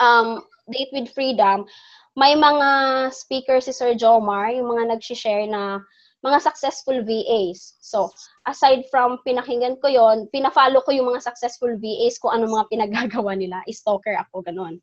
[0.00, 0.40] um,
[0.72, 1.68] Date with Freedom,
[2.16, 2.68] may mga
[3.12, 5.80] speaker si Sir Jomar, yung mga nag-share na
[6.22, 7.76] mga successful VAs.
[7.82, 8.14] So,
[8.46, 13.34] aside from pinakinggan ko yon, pina-follow ko yung mga successful VAs kung ano mga pinagagawa
[13.34, 13.58] nila.
[13.66, 14.78] I-stalker ako, ganun.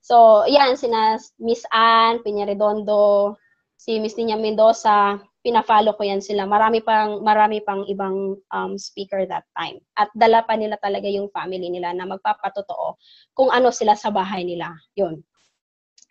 [0.00, 3.36] So, yan, sina Miss Ann, Piñaredondo,
[3.76, 6.44] si Miss Nina Mendoza, pina-follow ko yan sila.
[6.44, 9.80] Marami pang marami pang ibang um, speaker that time.
[9.96, 12.96] At dala pa nila talaga yung family nila na magpapatotoo
[13.32, 14.72] kung ano sila sa bahay nila.
[15.00, 15.24] Yun.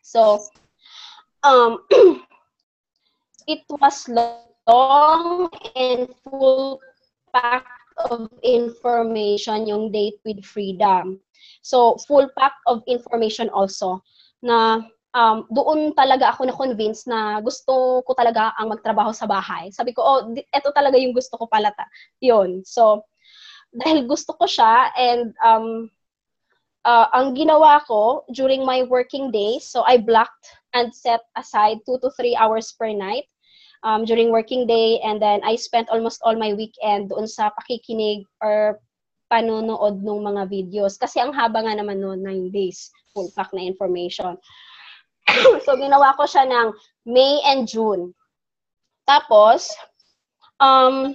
[0.02, 0.42] So,
[1.46, 1.86] um,
[3.54, 4.49] it was long
[5.76, 6.80] and full
[7.34, 7.66] pack
[8.10, 11.20] of information yung date with freedom.
[11.62, 14.00] So, full pack of information also
[14.40, 19.74] na um, doon talaga ako na-convince na gusto ko talaga ang magtrabaho sa bahay.
[19.74, 21.74] Sabi ko, oh, ito talaga yung gusto ko pala.
[21.76, 21.86] Ta.
[22.24, 22.64] Yun.
[22.64, 23.04] So,
[23.80, 25.94] dahil gusto ko siya and um,
[26.86, 32.02] uh, ang ginawa ko during my working days, so I blocked and set aside 2
[32.02, 33.30] to 3 hours per night
[33.84, 38.26] um, during working day and then I spent almost all my weekend doon sa pakikinig
[38.44, 38.80] or
[39.30, 40.98] panonood ng mga videos.
[40.98, 44.36] Kasi ang haba nga naman noon, 9 days, full pack na information.
[45.66, 46.68] so, ginawa ko siya ng
[47.06, 48.12] May and June.
[49.06, 49.70] Tapos,
[50.58, 51.14] um,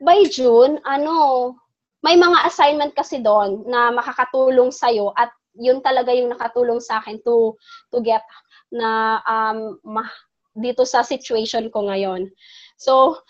[0.00, 1.54] by June, ano,
[2.02, 7.20] may mga assignment kasi doon na makakatulong sa'yo at yun talaga yung nakatulong sa akin
[7.22, 7.54] to
[7.92, 8.24] to get
[8.72, 10.02] na um, ma,
[10.56, 12.28] dito sa situation ko ngayon.
[12.76, 13.20] So,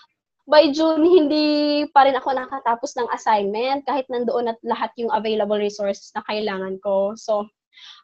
[0.46, 5.58] by June, hindi pa rin ako nakatapos ng assignment kahit nandoon at lahat yung available
[5.58, 7.14] resources na kailangan ko.
[7.14, 7.46] So,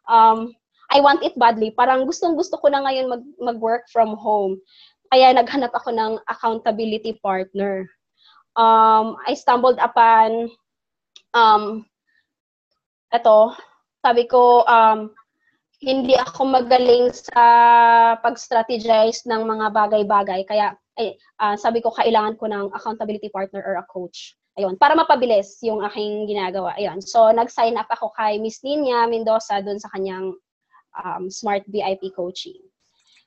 [0.06, 0.54] um,
[0.88, 1.74] I want it badly.
[1.74, 4.56] Parang gustong-gusto ko na ngayon mag, mag-work from home.
[5.12, 7.88] Kaya naghanap ako ng accountability partner.
[8.56, 10.48] Um, I stumbled upon,
[11.34, 11.84] um,
[13.12, 13.52] eto,
[14.00, 15.12] sabi ko, um,
[15.78, 17.42] hindi ako magaling sa
[18.18, 20.42] pag-strategize ng mga bagay-bagay.
[20.46, 24.34] Kaya ay, uh, sabi ko, kailangan ko ng accountability partner or a coach.
[24.58, 26.74] Ayun, para mapabilis yung aking ginagawa.
[26.74, 26.98] Ayun.
[26.98, 30.34] So, nag-sign up ako kay Miss Ninya Mendoza doon sa kanyang
[30.98, 32.58] um, Smart VIP coaching.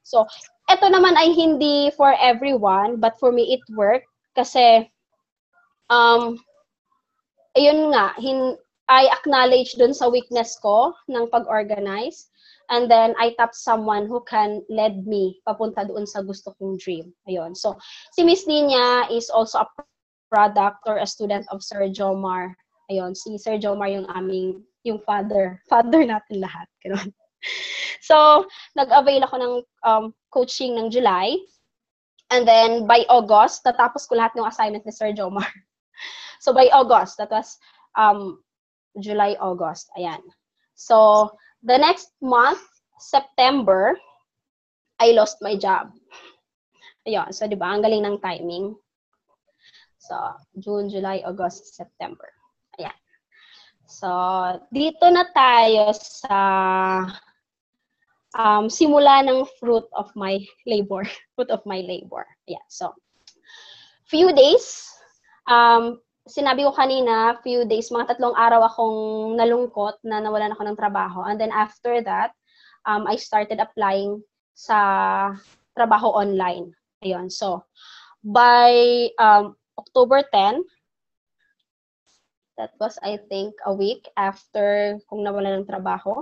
[0.04, 0.28] So,
[0.68, 4.12] ito naman ay hindi for everyone, but for me, it worked.
[4.36, 4.92] Kasi,
[5.88, 6.36] um,
[7.56, 8.60] ayun nga, hin
[8.92, 12.28] I acknowledge doon sa weakness ko ng pag-organize
[12.72, 17.12] and then I tap someone who can lead me papunta doon sa gusto kong dream.
[17.28, 17.52] Ayun.
[17.54, 17.76] So,
[18.16, 19.68] si Miss Nina is also a
[20.32, 22.56] product or a student of Sir Jomar.
[22.88, 25.60] Ayun, si Sir Jomar yung aming, yung father.
[25.72, 26.66] Father natin lahat.
[26.82, 27.12] Ganun.
[28.02, 29.54] So, nag-avail ako ng
[29.86, 31.38] um, coaching ng July.
[32.34, 35.46] And then, by August, tatapos ko lahat ng assignment ni Sir Jomar.
[36.42, 37.62] So, by August, that was
[37.94, 38.42] um,
[38.98, 39.94] July, August.
[39.94, 40.18] Ayan.
[40.74, 41.30] So,
[41.64, 42.62] the next month,
[43.00, 43.98] September,
[45.00, 45.94] I lost my job.
[47.08, 48.78] Ayun, so di ba, ang galing ng timing.
[49.98, 50.14] So,
[50.58, 52.30] June, July, August, September.
[52.78, 52.94] Ayan.
[53.90, 54.10] So,
[54.70, 56.38] dito na tayo sa
[58.38, 61.06] um, simula ng fruit of my labor.
[61.34, 62.26] fruit of my labor.
[62.46, 62.66] Ayan.
[62.70, 62.94] So,
[64.06, 64.90] few days,
[65.50, 65.98] um,
[66.30, 69.00] sinabi ko kanina, few days, mga tatlong araw akong
[69.38, 71.26] nalungkot na nawalan ako ng trabaho.
[71.26, 72.34] And then after that,
[72.86, 74.22] um, I started applying
[74.54, 75.34] sa
[75.74, 76.74] trabaho online.
[77.02, 77.34] Ayun.
[77.34, 77.66] So,
[78.22, 80.62] by um, October 10,
[82.62, 86.22] that was, I think, a week after kung nawalan ng trabaho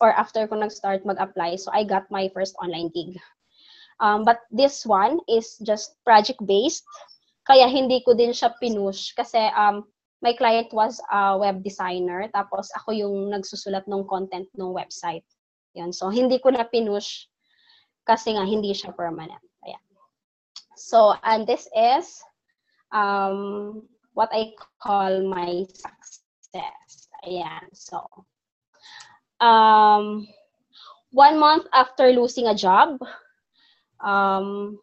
[0.00, 1.60] or after ko nag-start mag-apply.
[1.60, 3.20] So, I got my first online gig.
[4.00, 6.88] Um, but this one is just project-based.
[7.42, 9.82] Kaya hindi ko din siya pinush kasi um,
[10.22, 15.26] my client was a web designer tapos ako yung nagsusulat ng content ng website.
[15.74, 15.90] Yan.
[15.90, 17.26] So, hindi ko na pinush
[18.06, 19.42] kasi nga hindi siya permanent.
[19.66, 19.82] Ayan.
[20.78, 22.22] So, and this is
[22.94, 23.82] um,
[24.14, 27.10] what I call my success.
[27.26, 27.66] Ayan.
[27.74, 28.04] So,
[29.42, 30.28] um,
[31.10, 33.00] one month after losing a job,
[34.04, 34.78] um,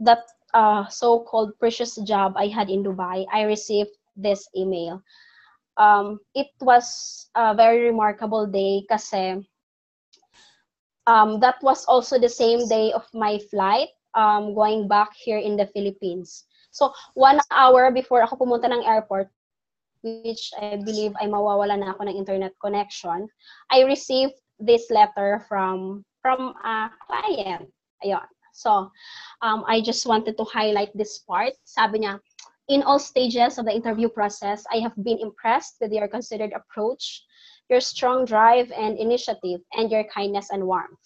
[0.00, 5.02] that uh, so-called precious job I had in Dubai, I received this email.
[5.76, 9.40] Um, it was a very remarkable day kasi
[11.06, 15.56] um, that was also the same day of my flight um, going back here in
[15.56, 16.44] the Philippines.
[16.70, 19.28] So, one hour before ako pumunta ng airport,
[20.02, 23.28] which I believe ay mawawala na ako ng internet connection,
[23.70, 27.68] I received this letter from from a client.
[28.04, 28.24] Ayun.
[28.52, 28.90] So,
[29.42, 31.52] um, I just wanted to highlight this part.
[31.64, 32.20] Sabi niya,
[32.68, 37.24] in all stages of the interview process, I have been impressed with your considered approach,
[37.68, 41.00] your strong drive and initiative, and your kindness and warmth.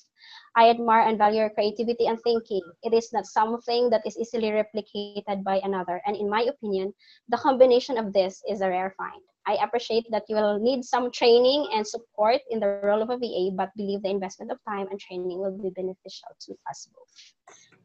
[0.56, 2.62] I admire and value your creativity and thinking.
[2.82, 6.00] It is not something that is easily replicated by another.
[6.06, 6.94] And in my opinion,
[7.28, 9.22] the combination of this is a rare find.
[9.46, 13.16] I appreciate that you will need some training and support in the role of a
[13.16, 17.14] VA, but believe the investment of time and training will be beneficial to us both.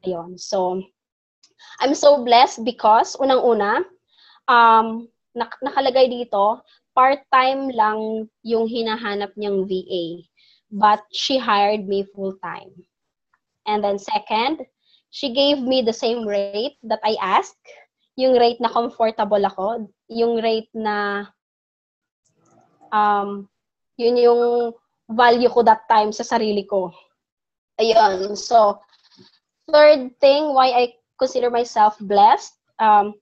[0.01, 0.39] Ayun.
[0.41, 0.81] So,
[1.79, 3.85] I'm so blessed because, unang-una,
[4.49, 5.05] um,
[5.37, 6.65] nak- nakalagay dito,
[6.97, 10.25] part-time lang yung hinahanap niyang VA.
[10.73, 12.73] But she hired me full-time.
[13.69, 14.65] And then second,
[15.13, 17.61] she gave me the same rate that I asked.
[18.17, 19.91] Yung rate na comfortable ako.
[20.09, 21.27] Yung rate na
[22.91, 23.47] um,
[23.97, 24.41] yun yung
[25.11, 26.91] value ko that time sa sarili ko.
[27.79, 28.37] Ayun.
[28.37, 28.79] So,
[29.67, 30.83] third thing why I
[31.19, 33.15] consider myself blessed, um,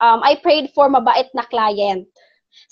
[0.00, 2.08] um, I prayed for mabait na client.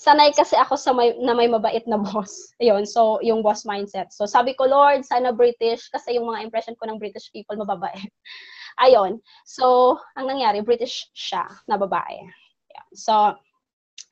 [0.01, 2.53] Sanay kasi ako sa may, na may mabait na boss.
[2.57, 4.09] Ayun, so yung boss mindset.
[4.09, 8.09] So sabi ko, Lord, sana British kasi yung mga impression ko ng British people mababait.
[8.83, 9.23] Ayun.
[9.47, 12.27] So, ang nangyari, British siya na babae.
[12.75, 12.87] Yeah.
[12.91, 13.39] So,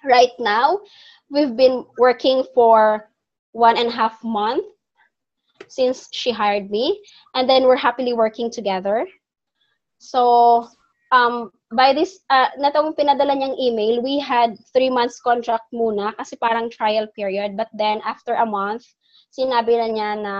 [0.07, 0.79] right now,
[1.33, 3.09] we've been working for
[3.51, 4.63] one and a half month
[5.67, 7.01] since she hired me.
[7.33, 9.09] And then we're happily working together.
[9.97, 10.69] So,
[11.11, 16.37] um, by this, uh, natong pinadala niyang email, we had three months contract muna kasi
[16.37, 17.57] parang trial period.
[17.57, 18.85] But then, after a month,
[19.33, 20.35] sinabi na niya na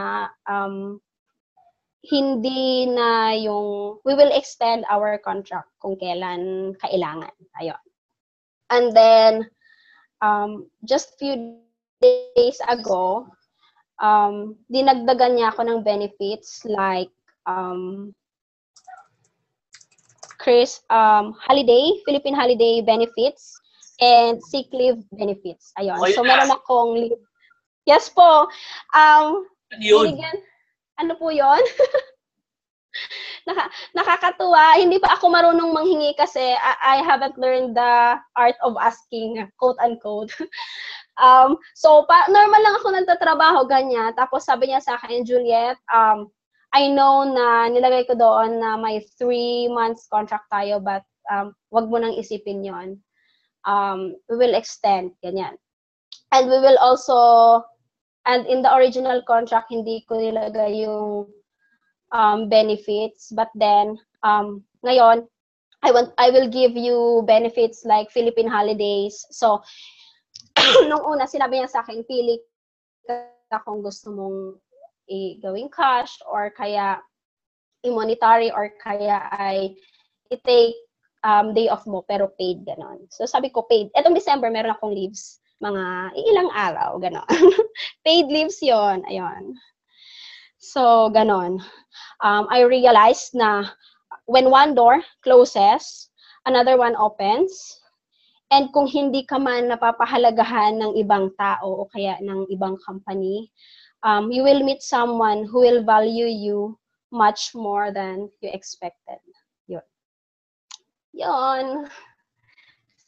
[0.46, 1.02] um,
[2.06, 7.34] hindi na yung, we will extend our contract kung kailan kailangan.
[7.58, 7.82] Ayun.
[8.70, 9.50] And then,
[10.24, 11.60] um, just few
[12.00, 13.28] days ago,
[14.00, 17.12] um, dinagdagan niya ako ng benefits like
[17.44, 18.16] um,
[20.40, 23.56] Chris, um, holiday, Philippine holiday benefits,
[24.00, 25.72] and sick leave benefits.
[25.80, 26.00] Ayun.
[26.00, 27.20] Oh, so, meron akong leave.
[27.84, 28.48] Yes po.
[28.96, 30.16] Um, Ano yun?
[30.16, 30.38] binigyan,
[31.00, 31.60] ano po yon?
[33.44, 34.80] Naka, nakakatuwa.
[34.80, 39.76] Hindi pa ako marunong manghingi kasi I, I haven't learned the art of asking, quote
[39.84, 40.32] unquote.
[41.24, 44.16] um, so, pa, normal lang ako nagtatrabaho, ganyan.
[44.16, 46.32] Tapos sabi niya sa akin, Juliet, um,
[46.74, 51.92] I know na nilagay ko doon na may three months contract tayo, but um, wag
[51.92, 52.98] mo nang isipin yon.
[53.64, 55.56] Um, we will extend, ganyan.
[56.34, 57.62] And we will also,
[58.26, 61.30] and in the original contract, hindi ko nilagay yung
[62.14, 65.28] um, benefits, but then, um, ngayon,
[65.84, 69.26] I want, I will give you benefits like Philippine holidays.
[69.34, 69.60] So,
[70.88, 72.40] nung una, sinabi niya sa akin, pili
[73.04, 74.56] ka kung gusto mong
[75.12, 77.04] i-gawing cash or kaya
[77.84, 79.76] i-monetary or kaya ay
[80.32, 80.80] i-take
[81.28, 83.04] um, day off mo pero paid ganon.
[83.12, 83.92] So sabi ko paid.
[83.92, 87.28] Etong December meron akong leaves mga ilang araw ganon.
[88.08, 89.04] paid leaves 'yon.
[89.08, 89.60] Ayun.
[90.64, 91.60] So ganon.
[92.24, 93.68] Um, I realized na
[94.32, 96.08] when one door closes,
[96.48, 97.52] another one opens.
[98.48, 103.52] And kung hindi ka man napapahalagahan ng ibang tao o kaya ng ibang company,
[104.08, 106.80] um, you will meet someone who will value you
[107.12, 109.20] much more than you expected.
[109.68, 109.84] Yun.
[111.12, 111.92] Yun.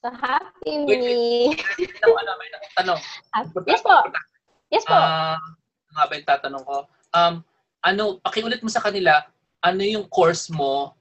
[0.03, 1.56] So, happy Wait, me.
[2.03, 2.99] Ano, ano, may tanong.
[3.32, 3.95] Ah, yes po.
[4.70, 4.97] Yes po.
[4.97, 5.39] Ah,
[5.95, 6.78] nga ba yung tatanong ko?
[7.16, 7.39] Um,
[7.80, 9.24] ano, pakiulit mo sa kanila,
[9.63, 10.91] ano yung course mo,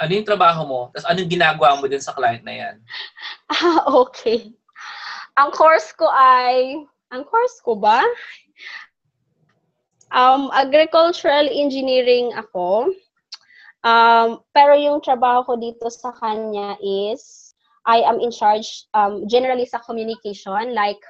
[0.00, 2.76] ano yung trabaho mo, tapos anong ginagawa mo din sa client na yan?
[3.52, 4.56] Ah, okay.
[5.36, 6.80] Ang course ko ay,
[7.12, 8.00] ang course ko ba?
[10.08, 12.88] Um, agricultural engineering ako.
[13.84, 17.52] Um, pero yung trabaho ko dito sa kanya is,
[17.88, 20.74] I am in charge um, generally sa communication.
[20.74, 21.00] Like,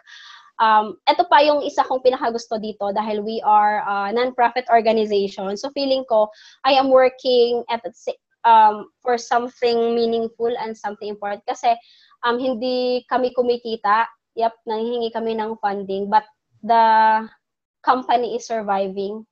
[0.59, 5.57] um, ito pa yung isa kong pinakagusto dito dahil we are a non-profit organization.
[5.57, 6.29] So feeling ko,
[6.67, 7.83] I am working at
[8.45, 11.43] um, for something meaningful and something important.
[11.47, 11.75] Kasi
[12.27, 14.07] um, hindi kami kumikita.
[14.39, 16.07] Yep, nanghihingi kami ng funding.
[16.11, 16.27] But
[16.63, 17.27] the
[17.83, 19.27] company is surviving.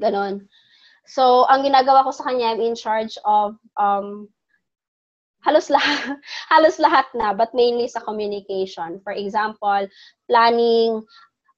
[0.00, 0.48] Ganon.
[1.04, 4.30] So, ang ginagawa ko sa kanya, I'm in charge of um,
[5.42, 6.18] halos lahat,
[6.52, 9.02] halos lahat na, but mainly sa communication.
[9.04, 9.86] For example,
[10.26, 11.02] planning,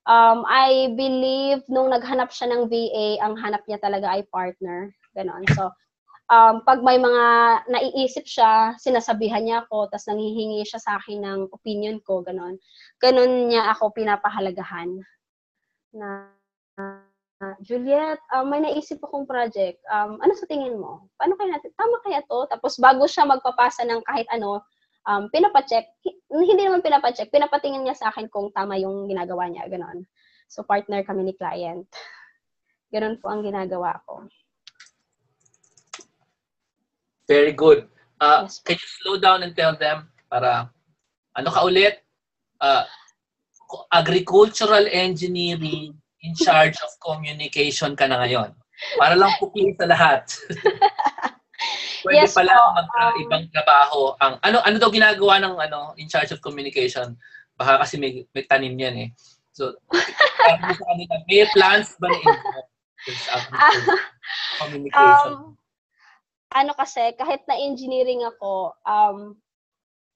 [0.05, 4.93] Um, I believe nung naghanap siya ng VA, ang hanap niya talaga ay partner.
[5.17, 5.49] Ganon.
[5.57, 5.73] So,
[6.29, 7.25] um, pag may mga
[7.73, 12.61] naiisip siya, sinasabihan niya ako, tapos nanghihingi siya sa akin ng opinion ko, ganon.
[13.01, 15.01] Ganon niya ako pinapahalagahan.
[15.97, 16.29] Na,
[17.61, 19.83] Juliet, um, may naisip akong project.
[19.91, 21.11] Um, ano sa tingin mo?
[21.19, 21.75] Paano kaya natin?
[21.75, 22.47] Tama kaya to?
[22.49, 24.63] Tapos bago siya magpapasa ng kahit ano,
[25.09, 25.85] um, pinapacheck,
[26.31, 30.07] hindi naman pinapacheck, pinapatingin niya sa akin kung tama yung ginagawa niya, gano'n.
[30.49, 31.89] So, partner kami ni client.
[32.95, 34.29] Ganun po ang ginagawa ko.
[37.27, 37.89] Very good.
[38.21, 38.61] Uh, yes.
[38.63, 40.71] Can you slow down and tell them para,
[41.35, 42.05] ano ka ulit?
[42.63, 42.87] Uh,
[43.91, 48.51] agricultural engineering in charge of communication ka na ngayon.
[48.97, 50.25] Para lang pukli sa lahat.
[52.05, 52.89] Pwede yes, pala po, mag
[53.33, 57.17] um, trabaho ang ano ano daw ginagawa ng ano in charge of communication.
[57.57, 59.09] Baka kasi may, may tanim yan eh.
[59.55, 62.19] So, sa kanila, may plans ba na
[64.61, 65.33] communication?
[65.33, 65.55] Um,
[66.51, 69.39] ano kasi, kahit na engineering ako, um,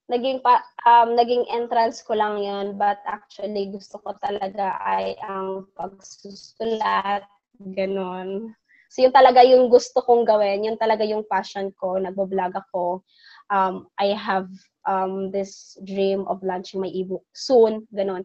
[0.09, 5.69] naging pa, um, naging entrance ko lang yon but actually gusto ko talaga ay ang
[5.77, 7.29] pagsusulat,
[7.77, 8.57] ganon.
[8.89, 13.05] So yun talaga yung gusto kong gawin, yun talaga yung passion ko, nagbo-vlog ako.
[13.53, 14.49] Um, I have
[14.89, 18.25] um, this dream of launching my ebook soon, ganun.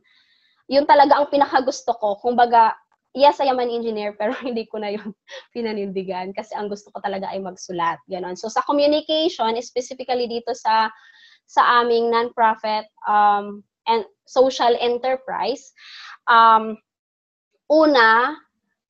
[0.72, 2.16] Yun talaga ang pinakagusto ko.
[2.24, 2.72] Kung baga,
[3.12, 5.12] yes, I am an engineer, pero hindi ko na yun
[5.56, 8.40] pinanindigan kasi ang gusto ko talaga ay magsulat, ganun.
[8.40, 10.88] So sa communication, specifically dito sa
[11.48, 15.72] sa aming non-profit um, and social enterprise,
[16.28, 16.78] um,
[17.70, 18.38] una,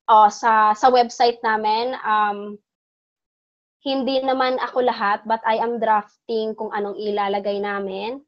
[0.08, 2.60] oh, sa sa website namin um
[3.84, 8.24] hindi naman ako lahat but I am drafting kung anong ilalagay namin.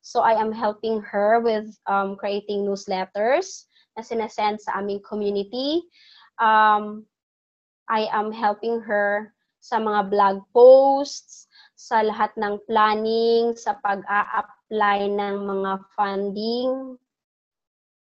[0.00, 3.68] So I am helping her with um, creating newsletters
[3.98, 5.82] na sinesend sa aming community.
[6.38, 7.04] Um,
[7.90, 11.49] I am helping her sa mga blog posts,
[11.80, 17.00] sa lahat ng planning, sa pag-a-apply ng mga funding,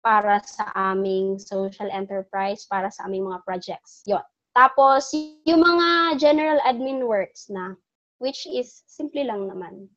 [0.03, 4.03] para sa aming social enterprise, para sa aming mga projects.
[4.03, 4.23] Yon.
[4.51, 5.15] Tapos,
[5.47, 7.79] yung mga general admin works na,
[8.19, 9.87] which is simple lang naman.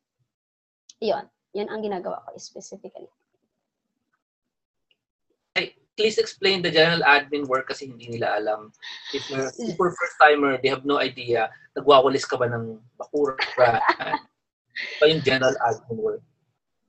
[1.03, 1.27] Yon.
[1.51, 3.11] Yan ang ginagawa ko specifically.
[5.93, 8.73] Please explain the general admin work kasi hindi nila alam.
[9.13, 11.53] If you're super first timer, they have no idea.
[11.77, 13.37] Nagwawalis ka ba ng bakura?
[14.99, 16.23] pa yung general admin work.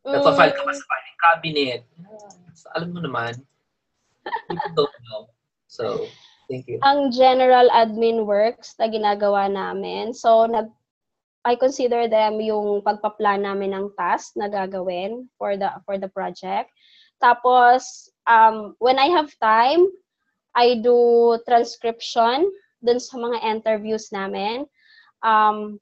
[0.05, 1.81] Nagpa-file ka ba sa filing cabinet?
[2.57, 3.41] So, alam mo naman,
[4.49, 5.23] people don't know.
[5.69, 6.09] So,
[6.49, 6.81] thank you.
[6.85, 10.69] Ang general admin works na ginagawa namin, so nag
[11.45, 16.73] I consider them yung pagpa-plan namin ng task na gagawin for the for the project.
[17.21, 19.87] Tapos um when I have time,
[20.55, 22.49] I do transcription
[22.85, 24.68] dun sa mga interviews namin.
[25.25, 25.81] Um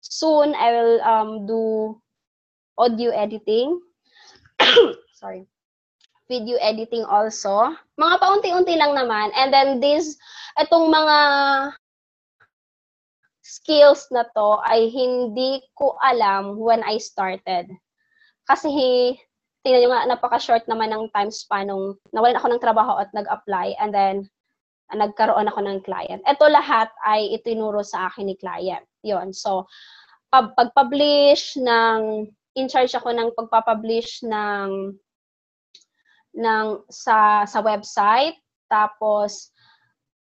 [0.00, 1.62] soon I will um do
[2.80, 3.80] audio editing.
[5.20, 5.44] Sorry
[6.30, 7.74] video editing also.
[7.98, 9.34] Mga paunti-unti lang naman.
[9.34, 10.14] And then this,
[10.62, 11.18] itong mga
[13.42, 17.66] skills na to ay hindi ko alam when I started.
[18.46, 18.70] Kasi
[19.62, 23.76] tingnan nyo nga, napaka-short naman ng time span nung nawalan ako ng trabaho at nag-apply
[23.76, 24.16] and then
[24.90, 26.22] nagkaroon ako ng client.
[26.26, 28.82] Ito lahat ay itinuro sa akin ni client.
[29.06, 29.30] Yon.
[29.30, 29.70] So,
[30.30, 32.26] pag-publish ng,
[32.58, 34.94] in charge ako ng pagpapublish ng
[36.30, 38.38] ng sa sa website
[38.70, 39.50] tapos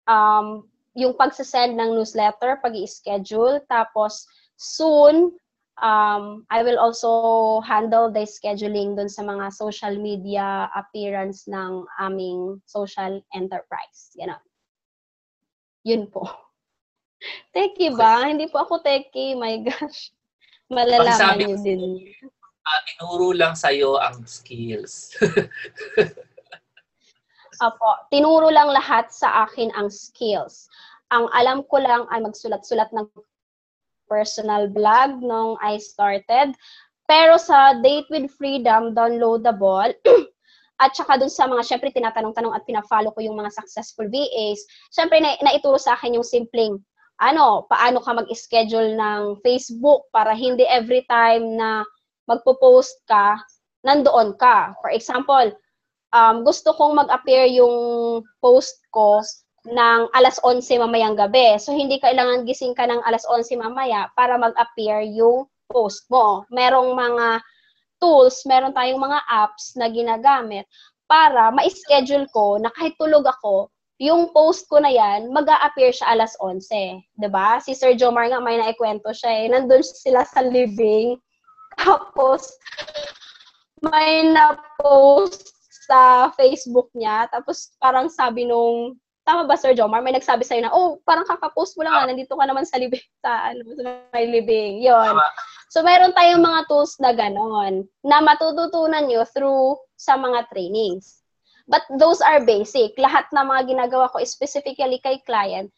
[0.06, 0.62] um
[0.94, 4.24] yung pagsesend ng newsletter, pag-i-schedule tapos
[4.56, 5.34] soon
[5.82, 12.60] um I will also handle the scheduling dun sa mga social media appearance ng aming
[12.64, 14.12] social enterprise.
[14.16, 14.36] Yan.
[15.84, 16.24] Yun po.
[17.56, 18.28] Techie ba?
[18.28, 19.36] Hindi po ako techie.
[19.36, 20.12] My gosh.
[20.66, 21.82] Malalaman niyo din
[22.66, 25.14] uh, tinuro lang sa'yo ang skills.
[27.64, 30.68] Apo, tinuro lang lahat sa akin ang skills.
[31.08, 33.08] Ang alam ko lang ay magsulat-sulat ng
[34.06, 36.54] personal blog nung I started.
[37.06, 39.94] Pero sa Date with Freedom, downloadable,
[40.82, 45.22] at saka dun sa mga, syempre, tinatanong-tanong at pina-follow ko yung mga successful VAs, syempre,
[45.22, 46.76] na, naituro sa akin yung simpleng,
[47.22, 51.80] ano, paano ka mag-schedule ng Facebook para hindi every time na
[52.28, 53.40] magpo-post ka,
[53.86, 54.74] nandoon ka.
[54.82, 55.54] For example,
[56.12, 59.22] um, gusto kong mag-appear yung post ko
[59.66, 61.58] ng alas 11 mamayang gabi.
[61.58, 66.46] So, hindi kailangan gising ka ng alas 11 mamaya para mag-appear yung post mo.
[66.54, 67.42] Merong mga
[67.98, 70.64] tools, meron tayong mga apps na ginagamit
[71.10, 76.12] para ma-schedule ko na kahit tulog ako, yung post ko na yan, mag appear siya
[76.12, 77.00] alas 11.
[77.16, 77.56] 'di ba?
[77.64, 79.44] Si Sir Jomar nga may naikwento siya eh.
[79.48, 81.16] Nandun sila sa living.
[81.80, 82.60] Tapos,
[83.80, 85.56] may na-post
[85.88, 87.24] sa Facebook niya.
[87.32, 90.00] Tapos, parang sabi nung, tama ba Sir Jomar?
[90.00, 92.06] May nagsabi sa'yo na, oh, parang kakapost mo lang, ah.
[92.06, 94.80] nandito ka naman sa living, sa, ano, sa may living.
[94.80, 95.18] Yon.
[95.68, 101.26] So, mayroon tayong mga tools na ganon, na matututunan nyo through sa mga trainings.
[101.66, 102.94] But those are basic.
[102.94, 105.74] Lahat na mga ginagawa ko specifically kay client,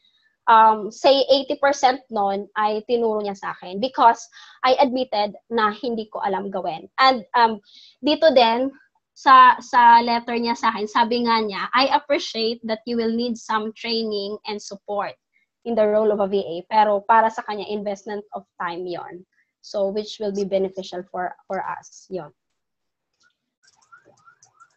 [0.49, 4.21] um, say 80% nun ay tinuro niya sa akin because
[4.65, 6.93] I admitted na hindi ko alam gawin.
[7.01, 7.65] And um,
[8.05, 8.73] dito din,
[9.19, 13.35] sa sa letter niya sa akin, sabi nga niya, I appreciate that you will need
[13.35, 15.19] some training and support
[15.66, 19.27] in the role of a VA, pero para sa kanya, investment of time yon
[19.59, 22.07] So, which will be beneficial for for us.
[22.07, 22.31] yon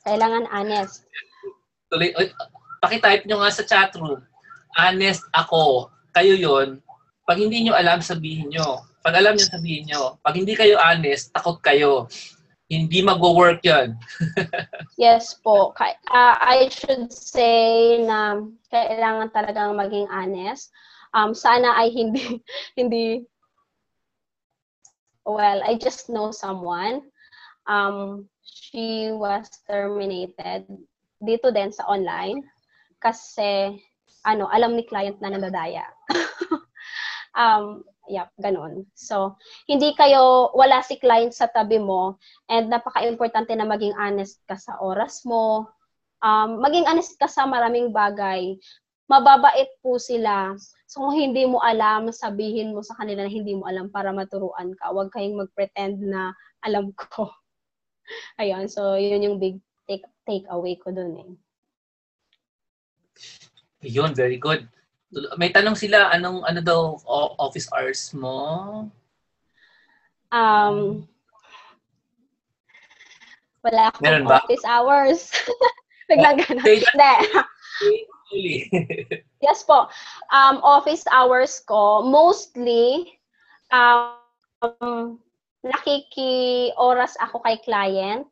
[0.02, 1.06] kailangan honest.
[1.94, 2.10] Tuloy,
[2.82, 4.26] pakitype nyo nga sa chat room.
[4.74, 5.94] Honest ako.
[6.18, 6.82] Kayo yon
[7.30, 8.82] Pag hindi nyo alam, sabihin nyo.
[9.06, 10.18] Pag alam nyo, sabihin nyo.
[10.26, 12.10] Pag hindi kayo honest, takot kayo.
[12.72, 14.00] Hindi magwo-work yan.
[14.96, 15.76] yes po.
[15.76, 20.72] Uh, I should say na kailangan talagang maging honest.
[21.12, 22.40] Um, sana ay hindi,
[22.80, 23.28] hindi,
[25.28, 27.12] well, I just know someone.
[27.68, 30.64] Um, she was terminated
[31.20, 32.48] dito din sa online
[33.04, 33.84] kasi
[34.24, 35.84] ano, alam ni client na nadadaya.
[37.36, 38.84] um, yep, ganun.
[38.92, 39.40] So,
[39.72, 42.20] hindi kayo, wala si client sa tabi mo
[42.52, 45.72] and napaka-importante na maging honest ka sa oras mo.
[46.20, 48.60] Um, maging honest ka sa maraming bagay.
[49.08, 50.54] Mababait po sila.
[50.92, 54.76] So, kung hindi mo alam, sabihin mo sa kanila na hindi mo alam para maturuan
[54.76, 54.92] ka.
[54.92, 56.36] Huwag kayong mag-pretend na
[56.68, 57.32] alam ko.
[58.44, 59.56] Ayun, so yun yung big
[59.88, 61.32] take take away ko dun eh.
[63.82, 64.70] Yun, very good.
[65.36, 66.96] May tanong sila, anong ano daw
[67.36, 68.40] office hours mo?
[70.32, 71.04] Um,
[73.60, 74.40] wala akong Meron ba?
[74.40, 75.20] office hours.
[76.10, 76.64] Biglang ganun.
[76.64, 77.16] Hindi.
[79.44, 79.92] yes po.
[80.32, 83.20] Um, office hours ko, mostly,
[83.76, 85.20] um,
[85.62, 88.24] nakiki-oras ako kay client.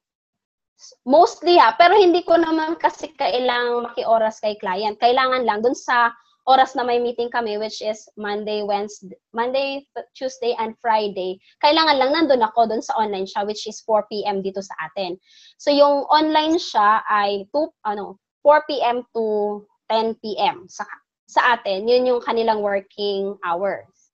[1.04, 4.96] Mostly ha, pero hindi ko naman kasi kailangang maki-oras kay client.
[4.96, 6.16] Kailangan lang dun sa
[6.50, 9.86] oras na may meeting kami which is Monday, Wednesday, Monday,
[10.18, 11.38] Tuesday and Friday.
[11.62, 15.22] Kailangan lang nandun ako dun sa online siya which is 4 PM dito sa atin.
[15.62, 19.62] So yung online siya ay 2 ano 4 PM to
[19.94, 20.90] 10 PM sa
[21.30, 21.86] sa atin.
[21.86, 24.10] Yun yung kanilang working hours.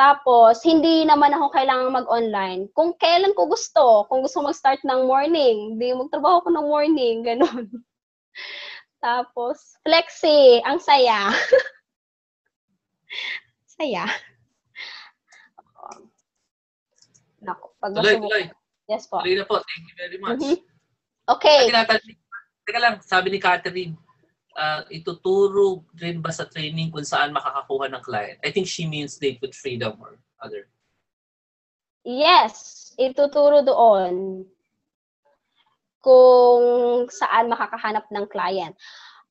[0.00, 2.72] Tapos, hindi naman ako kailangan mag-online.
[2.72, 7.68] Kung kailan ko gusto, kung gusto mag-start ng morning, hindi magtrabaho ko ng morning, ganun.
[9.00, 11.32] Tapos, flexi, ang saya.
[13.80, 14.04] saya.
[17.40, 18.44] Nako, pag tuloy, tuloy.
[18.84, 19.24] Yes po.
[19.24, 19.56] Tuloy na po.
[19.64, 20.40] Thank you very much.
[20.44, 20.60] Mm-hmm.
[21.32, 21.72] Okay.
[22.68, 23.96] Teka lang, sabi ni Catherine,
[24.60, 28.38] uh, ituturo rin ba sa training kung saan makakakuha ng client?
[28.44, 30.68] I think she means date with freedom or other.
[32.04, 34.44] Yes, ituturo doon
[36.00, 38.74] kung saan makakahanap ng client.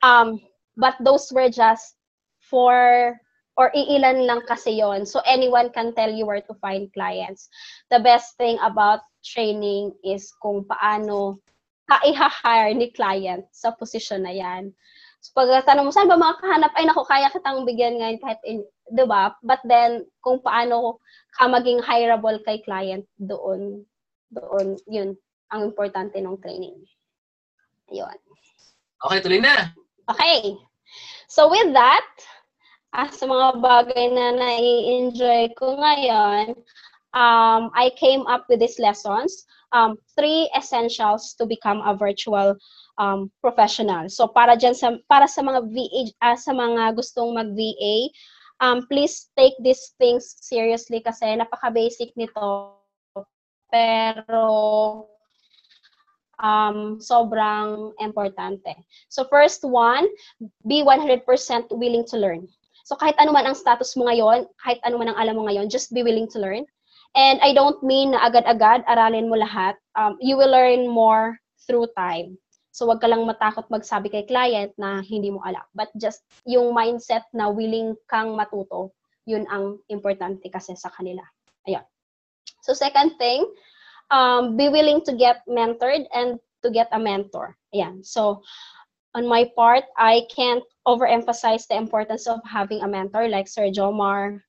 [0.02, 0.40] Um,
[0.78, 1.98] but those were just
[2.40, 3.18] for
[3.60, 5.04] or iilan lang kasi yon.
[5.04, 7.52] So anyone can tell you where to find clients.
[7.92, 11.44] The best thing about training is kung paano
[11.90, 14.72] ka i-hire ni client sa position na yan.
[15.20, 16.72] So, pag tanong mo, saan ba makakahanap?
[16.80, 19.36] Ay, naku, kaya kitang bigyan ngayon kahit, in, di ba?
[19.44, 21.04] But then, kung paano
[21.36, 23.84] ka maging hireable kay client doon,
[24.32, 26.78] doon, yun, ang importante ng training.
[27.89, 28.18] Ayun.
[29.06, 29.74] Okay, tuloy na.
[30.10, 30.58] Okay.
[31.30, 32.06] So, with that,
[32.93, 36.58] ah, sa mga bagay na nai-enjoy ko ngayon,
[37.14, 39.45] um, I came up with these lessons.
[39.70, 42.58] Um, three essentials to become a virtual
[42.97, 44.10] um, professional.
[44.10, 48.10] So para diyan sa para sa mga VA uh, ah, sa mga gustong mag-VA,
[48.60, 52.76] um, please take these things seriously kasi napaka-basic nito.
[53.70, 54.43] Pero
[56.40, 58.76] um, sobrang importante.
[59.08, 60.08] So first one,
[60.66, 61.24] be 100%
[61.72, 62.48] willing to learn.
[62.88, 65.70] So kahit ano man ang status mo ngayon, kahit ano man ang alam mo ngayon,
[65.70, 66.66] just be willing to learn.
[67.14, 69.78] And I don't mean na agad-agad aralin mo lahat.
[69.94, 72.38] Um, you will learn more through time.
[72.74, 75.66] So wag ka lang matakot magsabi kay client na hindi mo alam.
[75.74, 78.94] But just yung mindset na willing kang matuto,
[79.26, 81.22] yun ang importante kasi sa kanila.
[81.66, 81.86] Ayun.
[82.62, 83.46] So second thing,
[84.12, 87.55] um, be willing to get mentored and to get a mentor.
[87.74, 88.05] Ayan.
[88.05, 88.41] So,
[89.16, 94.41] on my part, I can't overemphasize the importance of having a mentor like Sir Jomar,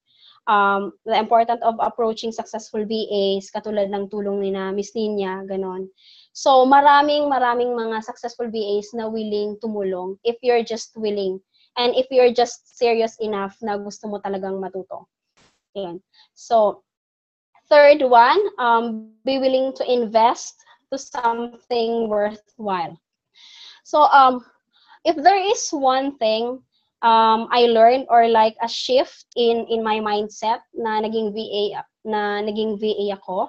[0.46, 5.88] um, the importance of approaching successful VAs, katulad ng tulong ni na Miss Ninya, ganon.
[6.32, 11.40] So, maraming, maraming mga successful VAs na willing tumulong if you're just willing
[11.76, 15.06] and if you're just serious enough na gusto mo talagang matuto.
[15.76, 16.02] Ayan.
[16.34, 16.82] So,
[17.70, 20.58] third one, um, be willing to invest
[20.92, 22.98] to something worthwhile.
[23.84, 24.44] So, um,
[25.04, 26.60] if there is one thing
[27.02, 32.44] um, I learned or like a shift in in my mindset na naging VA na
[32.44, 33.48] naging VA ako,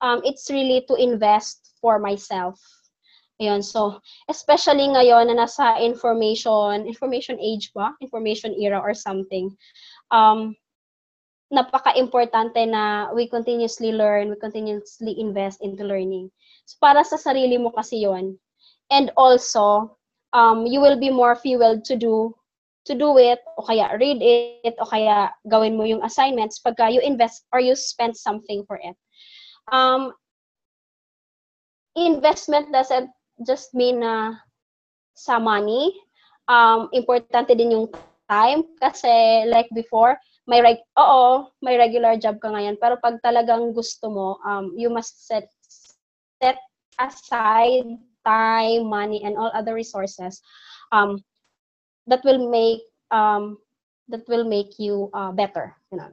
[0.00, 2.60] um, it's really to invest for myself.
[3.40, 3.98] Ayun, so
[4.28, 7.90] especially ngayon na nasa information, information age ba?
[7.98, 9.50] Information era or something.
[10.12, 10.54] Um,
[11.52, 16.32] napaka-importante na we continuously learn, we continuously invest into learning.
[16.64, 18.40] So para sa sarili mo kasi yon
[18.88, 19.96] And also,
[20.32, 22.32] um, you will be more fueled to do
[22.82, 26.98] to do it o kaya read it o kaya gawin mo yung assignments pagka you
[26.98, 28.98] invest or you spend something for it.
[29.70, 30.10] Um,
[31.94, 33.12] investment doesn't
[33.46, 34.34] just mean na
[35.14, 35.94] sa money.
[36.50, 37.86] Um, importante din yung
[38.26, 43.70] time kasi like before, may reg oo, may regular job ka ngayon pero pag talagang
[43.70, 45.46] gusto mo, um, you must set
[46.42, 46.58] set
[46.98, 47.86] aside
[48.24, 50.40] time, money, and all other resources
[50.90, 51.22] um,
[52.06, 53.58] that will make um,
[54.08, 55.76] that will make you uh, better.
[55.90, 56.10] You know.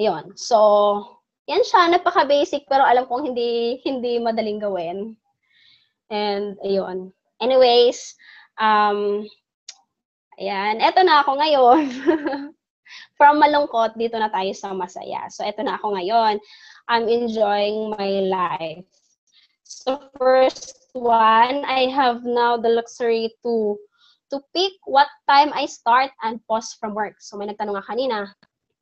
[0.00, 0.36] Ayun.
[0.38, 1.92] So, yan siya.
[1.92, 5.16] Napaka-basic pero alam kong hindi hindi madaling gawin.
[6.12, 7.12] And, ayun.
[7.40, 8.14] Anyways,
[8.60, 9.26] um,
[10.38, 10.82] ayan.
[10.82, 11.82] Eto na ako ngayon.
[13.16, 15.26] From malungkot, dito na tayo sa masaya.
[15.30, 16.38] So, eto na ako ngayon.
[16.90, 18.88] I'm enjoying my life.
[19.64, 23.76] So, first one, I have now the luxury to
[24.34, 27.22] to pick what time I start and pause from work.
[27.22, 28.18] So may nagtanong nga kanina,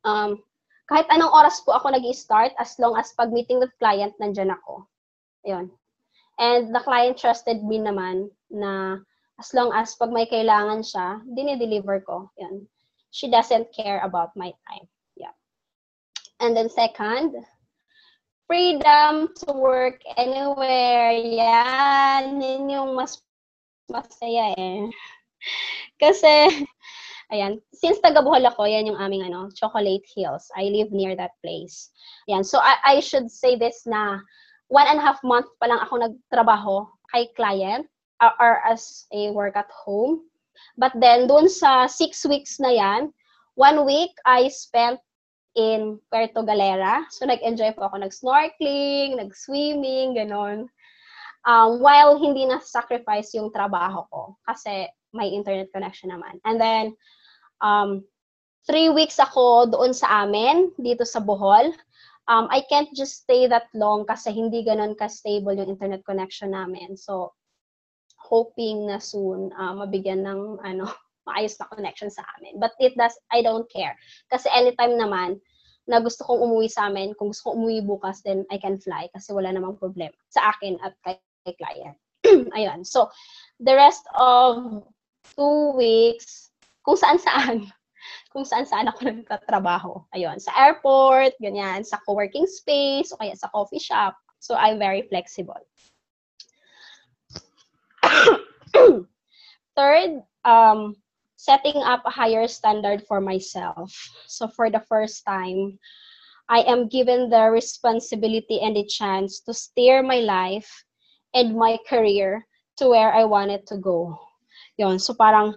[0.08, 0.40] um,
[0.88, 4.52] kahit anong oras po ako nag start as long as pag meeting with client, nandyan
[4.52, 4.88] ako.
[5.44, 5.72] Ayun.
[6.40, 9.00] And the client trusted me naman na
[9.36, 12.32] as long as pag may kailangan siya, dinideliver ko.
[12.40, 12.64] Yan.
[13.12, 14.88] She doesn't care about my time.
[15.16, 15.36] Yeah.
[16.40, 17.36] And then second,
[18.48, 21.12] freedom to work anywhere.
[21.12, 22.40] Yan.
[22.40, 23.20] Yan yung mas
[23.92, 24.88] masaya eh.
[26.02, 26.64] Kasi,
[27.28, 30.48] ayan, since taga Bohol ako, yan yung aming ano, Chocolate Hills.
[30.56, 31.92] I live near that place.
[32.28, 34.18] Ayan, so I, I should say this na
[34.72, 37.84] one and a half month pa lang ako nagtrabaho kay client
[38.24, 40.24] or, or as a work at home.
[40.76, 43.12] But then, dun sa six weeks na yan,
[43.54, 45.00] one week I spent
[45.54, 47.04] in Puerto Galera.
[47.12, 50.68] So, nag-enjoy po ako nag-snorkeling, nag-swimming, ganon.
[51.42, 56.38] Um, while hindi na-sacrifice yung trabaho ko kasi may internet connection naman.
[56.46, 56.84] And then,
[57.60, 58.06] um,
[58.64, 61.74] three weeks ako doon sa amin, dito sa Bohol.
[62.30, 66.94] Um, I can't just stay that long kasi hindi ganon ka-stable yung internet connection namin.
[66.94, 67.34] So,
[68.32, 70.88] hoping na soon uh, mabigyan ng ano
[71.28, 72.56] maayos na connection sa amin.
[72.58, 73.94] But it does, I don't care.
[74.32, 75.38] Kasi anytime naman,
[75.86, 79.10] na gusto kong umuwi sa amin, kung gusto kong umuwi bukas, then I can fly
[79.10, 81.98] kasi wala namang problema sa akin at kay, kay client.
[82.58, 82.86] Ayun.
[82.86, 83.10] So,
[83.58, 84.82] the rest of
[85.34, 86.54] two weeks,
[86.86, 87.66] kung saan-saan,
[88.32, 90.06] kung saan-saan ako nagtatrabaho.
[90.14, 94.14] Ayun, sa airport, ganyan, sa co-working space, o kaya sa coffee shop.
[94.38, 95.62] So, I'm very flexible.
[99.76, 100.96] Third, um,
[101.36, 103.90] setting up a higher standard for myself.
[104.26, 105.78] So for the first time,
[106.48, 110.68] I am given the responsibility and the chance to steer my life
[111.34, 112.46] and my career
[112.76, 114.18] to where I wanted to go.
[114.76, 114.98] Yon.
[114.98, 115.54] So parang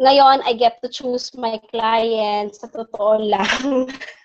[0.00, 3.90] ngayon I get to choose my clients sa totoo lang.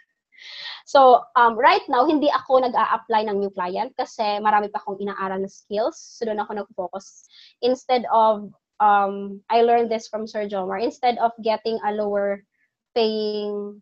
[0.84, 5.40] so um, right now, hindi ako nag-a-apply ng new client kasi marami pa akong inaaral
[5.40, 5.96] na skills.
[5.96, 7.28] So doon ako nag-focus.
[7.64, 8.52] Instead of
[8.84, 10.84] um, I learned this from Sir Jomar.
[10.84, 12.44] Instead of getting a lower
[12.92, 13.82] paying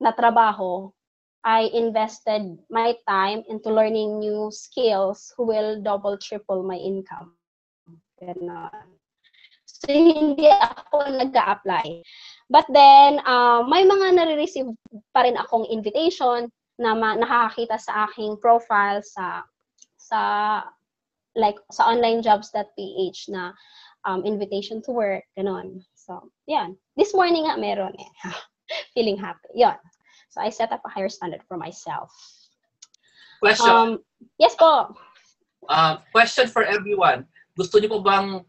[0.00, 0.92] na trabaho,
[1.46, 7.38] I invested my time into learning new skills who will double, triple my income.
[8.20, 8.98] Ganon.
[9.66, 12.02] So, hindi ako nag-a-apply.
[12.46, 14.70] But then, uh, may mga nare-receive
[15.10, 16.46] pa rin akong invitation
[16.78, 19.42] na ma- nakakakita sa aking profile sa
[19.98, 20.20] sa
[21.34, 23.50] like sa onlinejobs.ph na
[24.06, 25.82] um, invitation to work, ganon.
[25.98, 26.78] So, yan.
[26.94, 28.10] This morning nga meron eh.
[28.94, 29.58] Feeling happy.
[29.58, 29.76] Yan.
[30.30, 32.14] So, I set up a higher standard for myself.
[33.42, 33.68] Question.
[33.68, 33.90] Um,
[34.38, 34.94] yes po.
[35.68, 37.26] Uh, question for everyone.
[37.58, 38.40] Gusto niyo po bang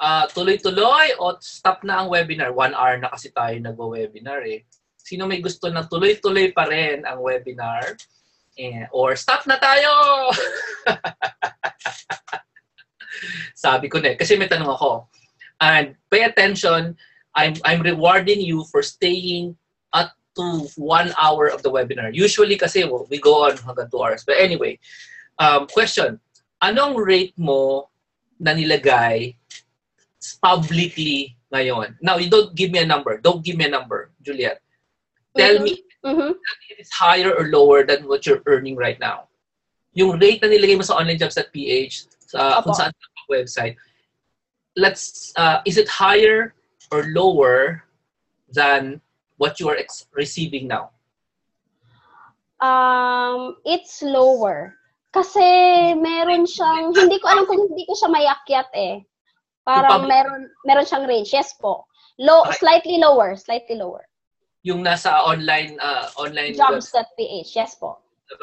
[0.00, 2.52] uh, tuloy-tuloy o stop na ang webinar?
[2.52, 4.64] One hour na kasi tayo nag-webinar eh.
[4.96, 7.94] Sino may gusto na tuloy-tuloy pa rin ang webinar?
[8.56, 9.90] Eh, or stop na tayo!
[13.66, 14.16] Sabi ko na eh.
[14.16, 15.08] Kasi may tanong ako.
[15.60, 16.96] And pay attention,
[17.36, 19.56] I'm, I'm rewarding you for staying
[19.92, 22.12] at to one hour of the webinar.
[22.12, 24.24] Usually kasi we go on hanggang two hours.
[24.24, 24.80] But anyway,
[25.38, 26.20] um, question
[26.62, 27.88] anong rate mo
[28.40, 29.36] na nilagay
[30.34, 31.94] publicly ngayon?
[32.02, 33.22] Now, you don't give me a number.
[33.22, 34.58] Don't give me a number, Juliet.
[35.36, 35.64] Tell Mhm.
[35.64, 35.72] me
[36.02, 36.30] Mhm.
[36.70, 39.28] if it's higher or lower than what you're earning right now.
[39.94, 41.94] Yung rate na nilagay mo sa onlinejobs.ph,
[42.26, 42.70] sa Opo.
[42.70, 43.76] kung saan ka website,
[44.76, 46.54] let's, uh, is it higher
[46.92, 47.84] or lower
[48.52, 49.00] than
[49.36, 50.90] what you are ex- receiving now?
[52.60, 54.76] Um, it's lower.
[55.12, 55.40] Kasi
[55.96, 59.00] meron siyang, hindi ko alam kung hindi ko siya mayakyat eh.
[59.66, 61.34] Parang public- meron, meron siyang range.
[61.34, 61.90] Yes po.
[62.22, 62.62] Low, Okay.
[62.62, 64.06] slightly lower, slightly lower.
[64.62, 67.98] Yung nasa online, uh, online Jobs.ph, yes po.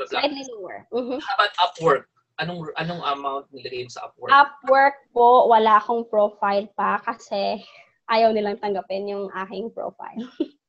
[0.08, 0.84] Slightly lower.
[0.92, 1.20] Mhm.
[1.20, 2.04] How about Upwork?
[2.42, 4.32] Anong anong amount nilagay sa Upwork?
[4.32, 7.62] Upwork po, wala akong profile pa kasi
[8.10, 10.18] ayaw nilang tanggapin yung aking profile.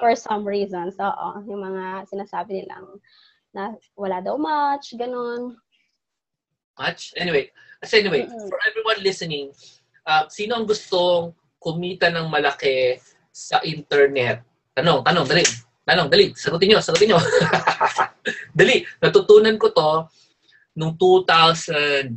[0.00, 1.28] For some reasons, oo.
[1.48, 3.00] Yung mga sinasabi nilang
[3.54, 5.56] na wala daw much, ganun.
[6.76, 7.16] Much?
[7.16, 7.48] Anyway,
[7.80, 8.48] kasi anyway, Mm-mm.
[8.52, 9.48] for everyone listening,
[10.06, 12.96] uh, sino ang gustong kumita ng malaki
[13.34, 14.40] sa internet?
[14.72, 15.44] Tanong, tanong, dali.
[15.82, 16.32] Tanong, dali.
[16.38, 17.20] Sagutin nyo, sagutin nyo.
[18.58, 18.86] dali.
[19.02, 20.06] Natutunan ko to
[20.78, 22.14] nung 2010,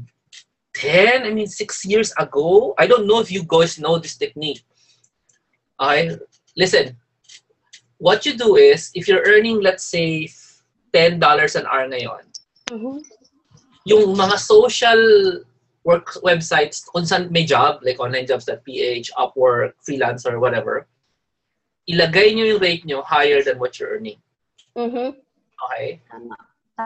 [1.26, 2.76] I mean, six years ago.
[2.78, 4.64] I don't know if you guys know this technique.
[5.80, 6.16] Okay?
[6.56, 6.96] Listen.
[8.00, 10.32] What you do is, if you're earning, let's say,
[10.96, 11.20] $10
[11.56, 12.24] an hour ngayon,
[12.72, 13.04] Mhm.
[13.86, 15.00] yung mga social
[15.84, 20.88] work websites kung saan may job, like onlinejobs.ph, Upwork, freelancer, whatever,
[21.88, 24.20] ilagay nyo yung rate nyo higher than what you're earning.
[24.76, 25.16] Mhm.
[25.58, 26.00] Okay?
[26.12, 26.36] Tama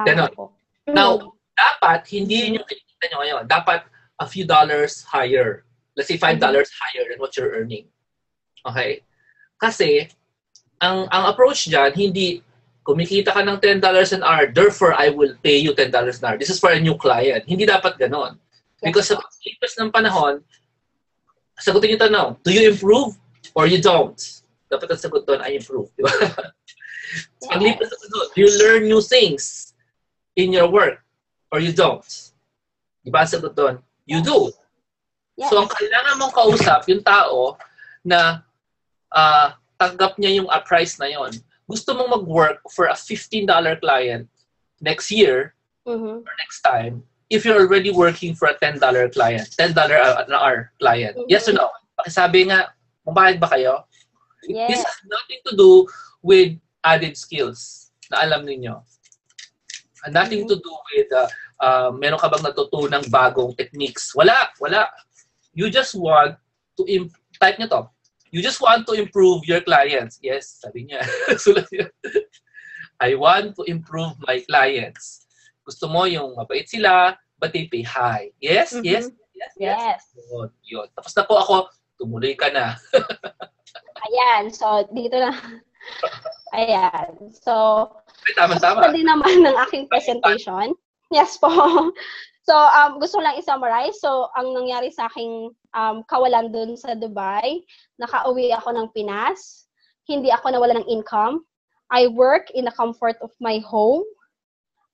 [0.05, 0.31] Ganon.
[0.33, 0.53] po.
[0.87, 1.29] Now, Mm.
[1.53, 3.43] dapat hindi yun yung kinikita nyo ngayon.
[3.49, 3.79] Dapat
[4.19, 5.65] a few dollars higher.
[5.93, 7.85] Let's say $5 dollars higher than what you're earning.
[8.65, 9.05] Okay?
[9.61, 10.09] Kasi,
[10.81, 12.41] ang ang approach dyan, hindi
[12.83, 16.37] kumikita ka ng $10 an hour, therefore I will pay you $10 an hour.
[16.39, 17.47] This is for a new client.
[17.47, 18.35] Hindi dapat ganon.
[18.83, 20.43] Because sa paglipas ng panahon,
[21.55, 23.15] sagutin yung tanong, do you improve
[23.55, 24.19] or you don't?
[24.67, 25.87] Dapat ang sagot doon, I improve.
[25.95, 26.11] Di ba?
[27.45, 29.71] Sa paglipas ng panahon, do you learn new things
[30.35, 30.99] in your work
[31.53, 32.03] or you don't?
[33.05, 33.79] Di ba ang sagot doon?
[34.03, 34.51] You do.
[35.39, 35.47] Yes.
[35.49, 37.55] So, ang kailangan mong kausap, yung tao
[38.03, 38.43] na
[39.13, 41.31] ah, tanggap niya yung uh, price na yon.
[41.69, 43.47] Gusto mong mag-work for a $15
[43.79, 44.27] client
[44.83, 46.23] next year Mhm.
[46.23, 48.79] or next time if you're already working for a $10
[49.13, 49.75] client, $10
[50.27, 51.17] an hour client.
[51.17, 51.25] Mhm.
[51.27, 51.69] Yes or no?
[51.99, 52.73] Pakisabi nga,
[53.07, 53.83] mabayad ba kayo?
[54.43, 54.83] This Yes.
[54.83, 55.71] has nothing to do
[56.21, 58.83] with added skills na alam ninyo.
[60.03, 61.29] And nothing to do with uh,
[61.63, 64.11] uh, meron ka bang natutunang bagong techniques.
[64.11, 64.91] Wala, wala.
[65.55, 66.35] You just want
[66.75, 67.81] to im- type nyo to.
[68.35, 70.19] You just want to improve your clients.
[70.19, 71.07] Yes, sabi niya.
[71.43, 71.87] Sulat niya.
[72.99, 75.22] I want to improve my clients.
[75.63, 78.31] Gusto mo yung mabait sila, but they pay high.
[78.39, 78.83] Yes, Mhm.
[78.83, 79.05] yes,
[79.35, 79.79] yes, yes.
[79.79, 80.01] Yes.
[80.31, 80.87] Yun, yun.
[80.95, 81.55] Tapos na po ako,
[81.95, 82.75] tumuloy ka na.
[84.07, 84.51] Ayan.
[84.51, 85.31] So, dito na.
[86.57, 87.31] Ayan.
[87.31, 87.87] So,
[88.27, 88.83] Ay, tama-tama.
[88.83, 90.75] Tapos na din naman ng aking presentation.
[91.11, 91.49] Yes po.
[92.43, 94.03] So, um, gusto lang i-summarize.
[94.03, 97.63] So, ang nangyari sa aking um, kawalan dun sa Dubai,
[97.95, 99.63] nakauwi ako ng Pinas.
[100.11, 101.47] Hindi ako nawala ng income.
[101.87, 104.03] I work in the comfort of my home.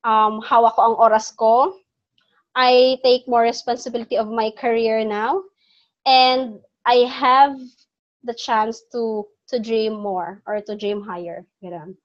[0.04, 1.76] Um, hawak ko ang oras ko.
[2.56, 5.44] I take more responsibility of my career now.
[6.06, 7.56] And I have
[8.24, 11.46] the chance to to dream more or to dream higher.
[11.64, 11.98] Ganun.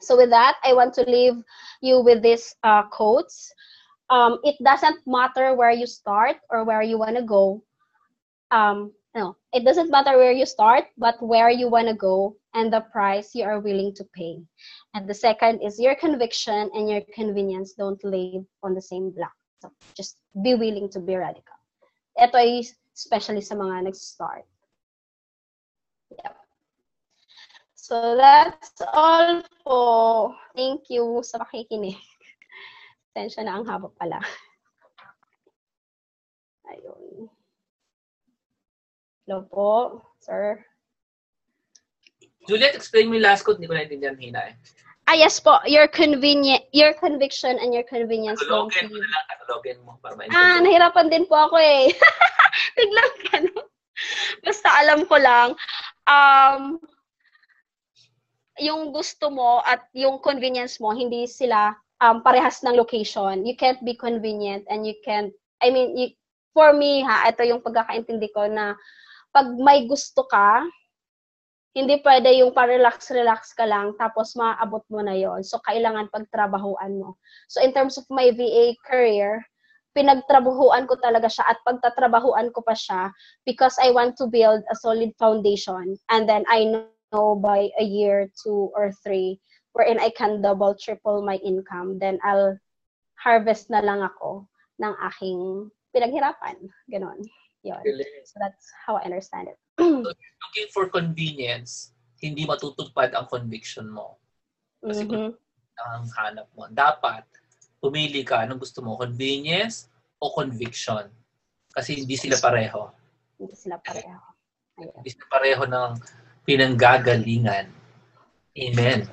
[0.00, 1.34] So with that, I want to leave
[1.82, 3.52] you with these uh, quotes.
[4.10, 7.62] Um, it doesn't matter where you start or where you want to go.
[8.50, 12.72] Um, no, it doesn't matter where you start, but where you want to go and
[12.72, 14.42] the price you are willing to pay.
[14.94, 19.32] And the second is your conviction and your convenience don't live on the same block.
[19.60, 21.56] So just be willing to be radical.
[22.18, 24.46] Ito ay especially sa mga nag-start.
[26.10, 26.34] Yep.
[27.74, 29.80] So that's all po.
[30.52, 31.96] Thank you sa pakikinig.
[33.16, 34.20] Tensya na ang haba pala.
[36.68, 37.37] Ayun.
[39.28, 40.56] Hello po, sir.
[42.48, 43.60] Juliet, explain mo yung last quote.
[43.60, 44.56] Hindi ko naintindihan hina eh.
[45.04, 45.60] Ah, yes po.
[45.68, 48.40] Your convenient, your conviction and your convenience.
[48.48, 50.60] won't Katulogin mo na lang, katulogin mo para Ah, maintindihan.
[50.64, 51.92] nahirapan din po ako eh.
[52.80, 53.68] Biglang ganun.
[54.40, 55.52] Basta alam ko lang,
[56.08, 56.80] um,
[58.56, 63.44] yung gusto mo at yung convenience mo, hindi sila um, parehas ng location.
[63.44, 66.16] You can't be convenient and you can't, I mean, you,
[66.56, 68.72] for me ha, ito yung pagkakaintindi ko na
[69.38, 70.66] pag may gusto ka,
[71.70, 77.14] hindi pwede yung pa-relax-relax ka lang tapos maabot mo na yon So, kailangan pagtrabahuan mo.
[77.46, 79.46] So, in terms of my VA career,
[79.94, 83.14] pinagtrabahuan ko talaga siya at pagtatrabahuan ko pa siya
[83.46, 85.94] because I want to build a solid foundation.
[86.10, 89.38] And then I know by a year, two or three,
[89.70, 92.58] wherein I can double, triple my income, then I'll
[93.22, 94.50] harvest na lang ako
[94.82, 96.58] ng aking pinaghirapan.
[96.90, 97.22] Ganon.
[97.66, 97.82] Yun.
[97.82, 98.22] Galing.
[98.22, 99.58] So that's how I understand it.
[99.82, 101.90] Looking for convenience,
[102.22, 104.18] hindi matutupad ang conviction mo.
[104.82, 105.34] Kasi Mhm.
[105.78, 106.66] ang hanap mo.
[106.70, 107.26] Dapat,
[107.82, 111.06] pumili ka anong gusto mo, convenience o conviction.
[111.74, 112.90] Kasi hindi sila pareho.
[113.38, 114.18] Hindi sila pareho.
[114.78, 114.94] Ayun.
[115.02, 115.90] Hindi sila pareho ng
[116.42, 117.66] pinanggagalingan.
[118.58, 119.06] Amen.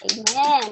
[0.00, 0.64] Amen.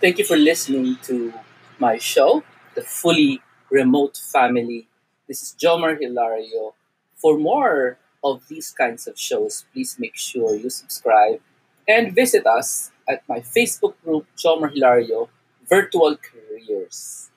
[0.00, 1.32] Thank you for listening to
[1.80, 2.44] my show,
[2.76, 4.86] The Fully Remote Family.
[5.26, 6.74] This is Jomar Hilario.
[7.16, 11.40] For more of these kinds of shows, please make sure you subscribe
[11.88, 15.30] and visit us at my Facebook group, Jomar Hilario
[15.66, 17.30] Virtual Careers.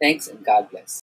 [0.00, 1.00] Thanks and God bless.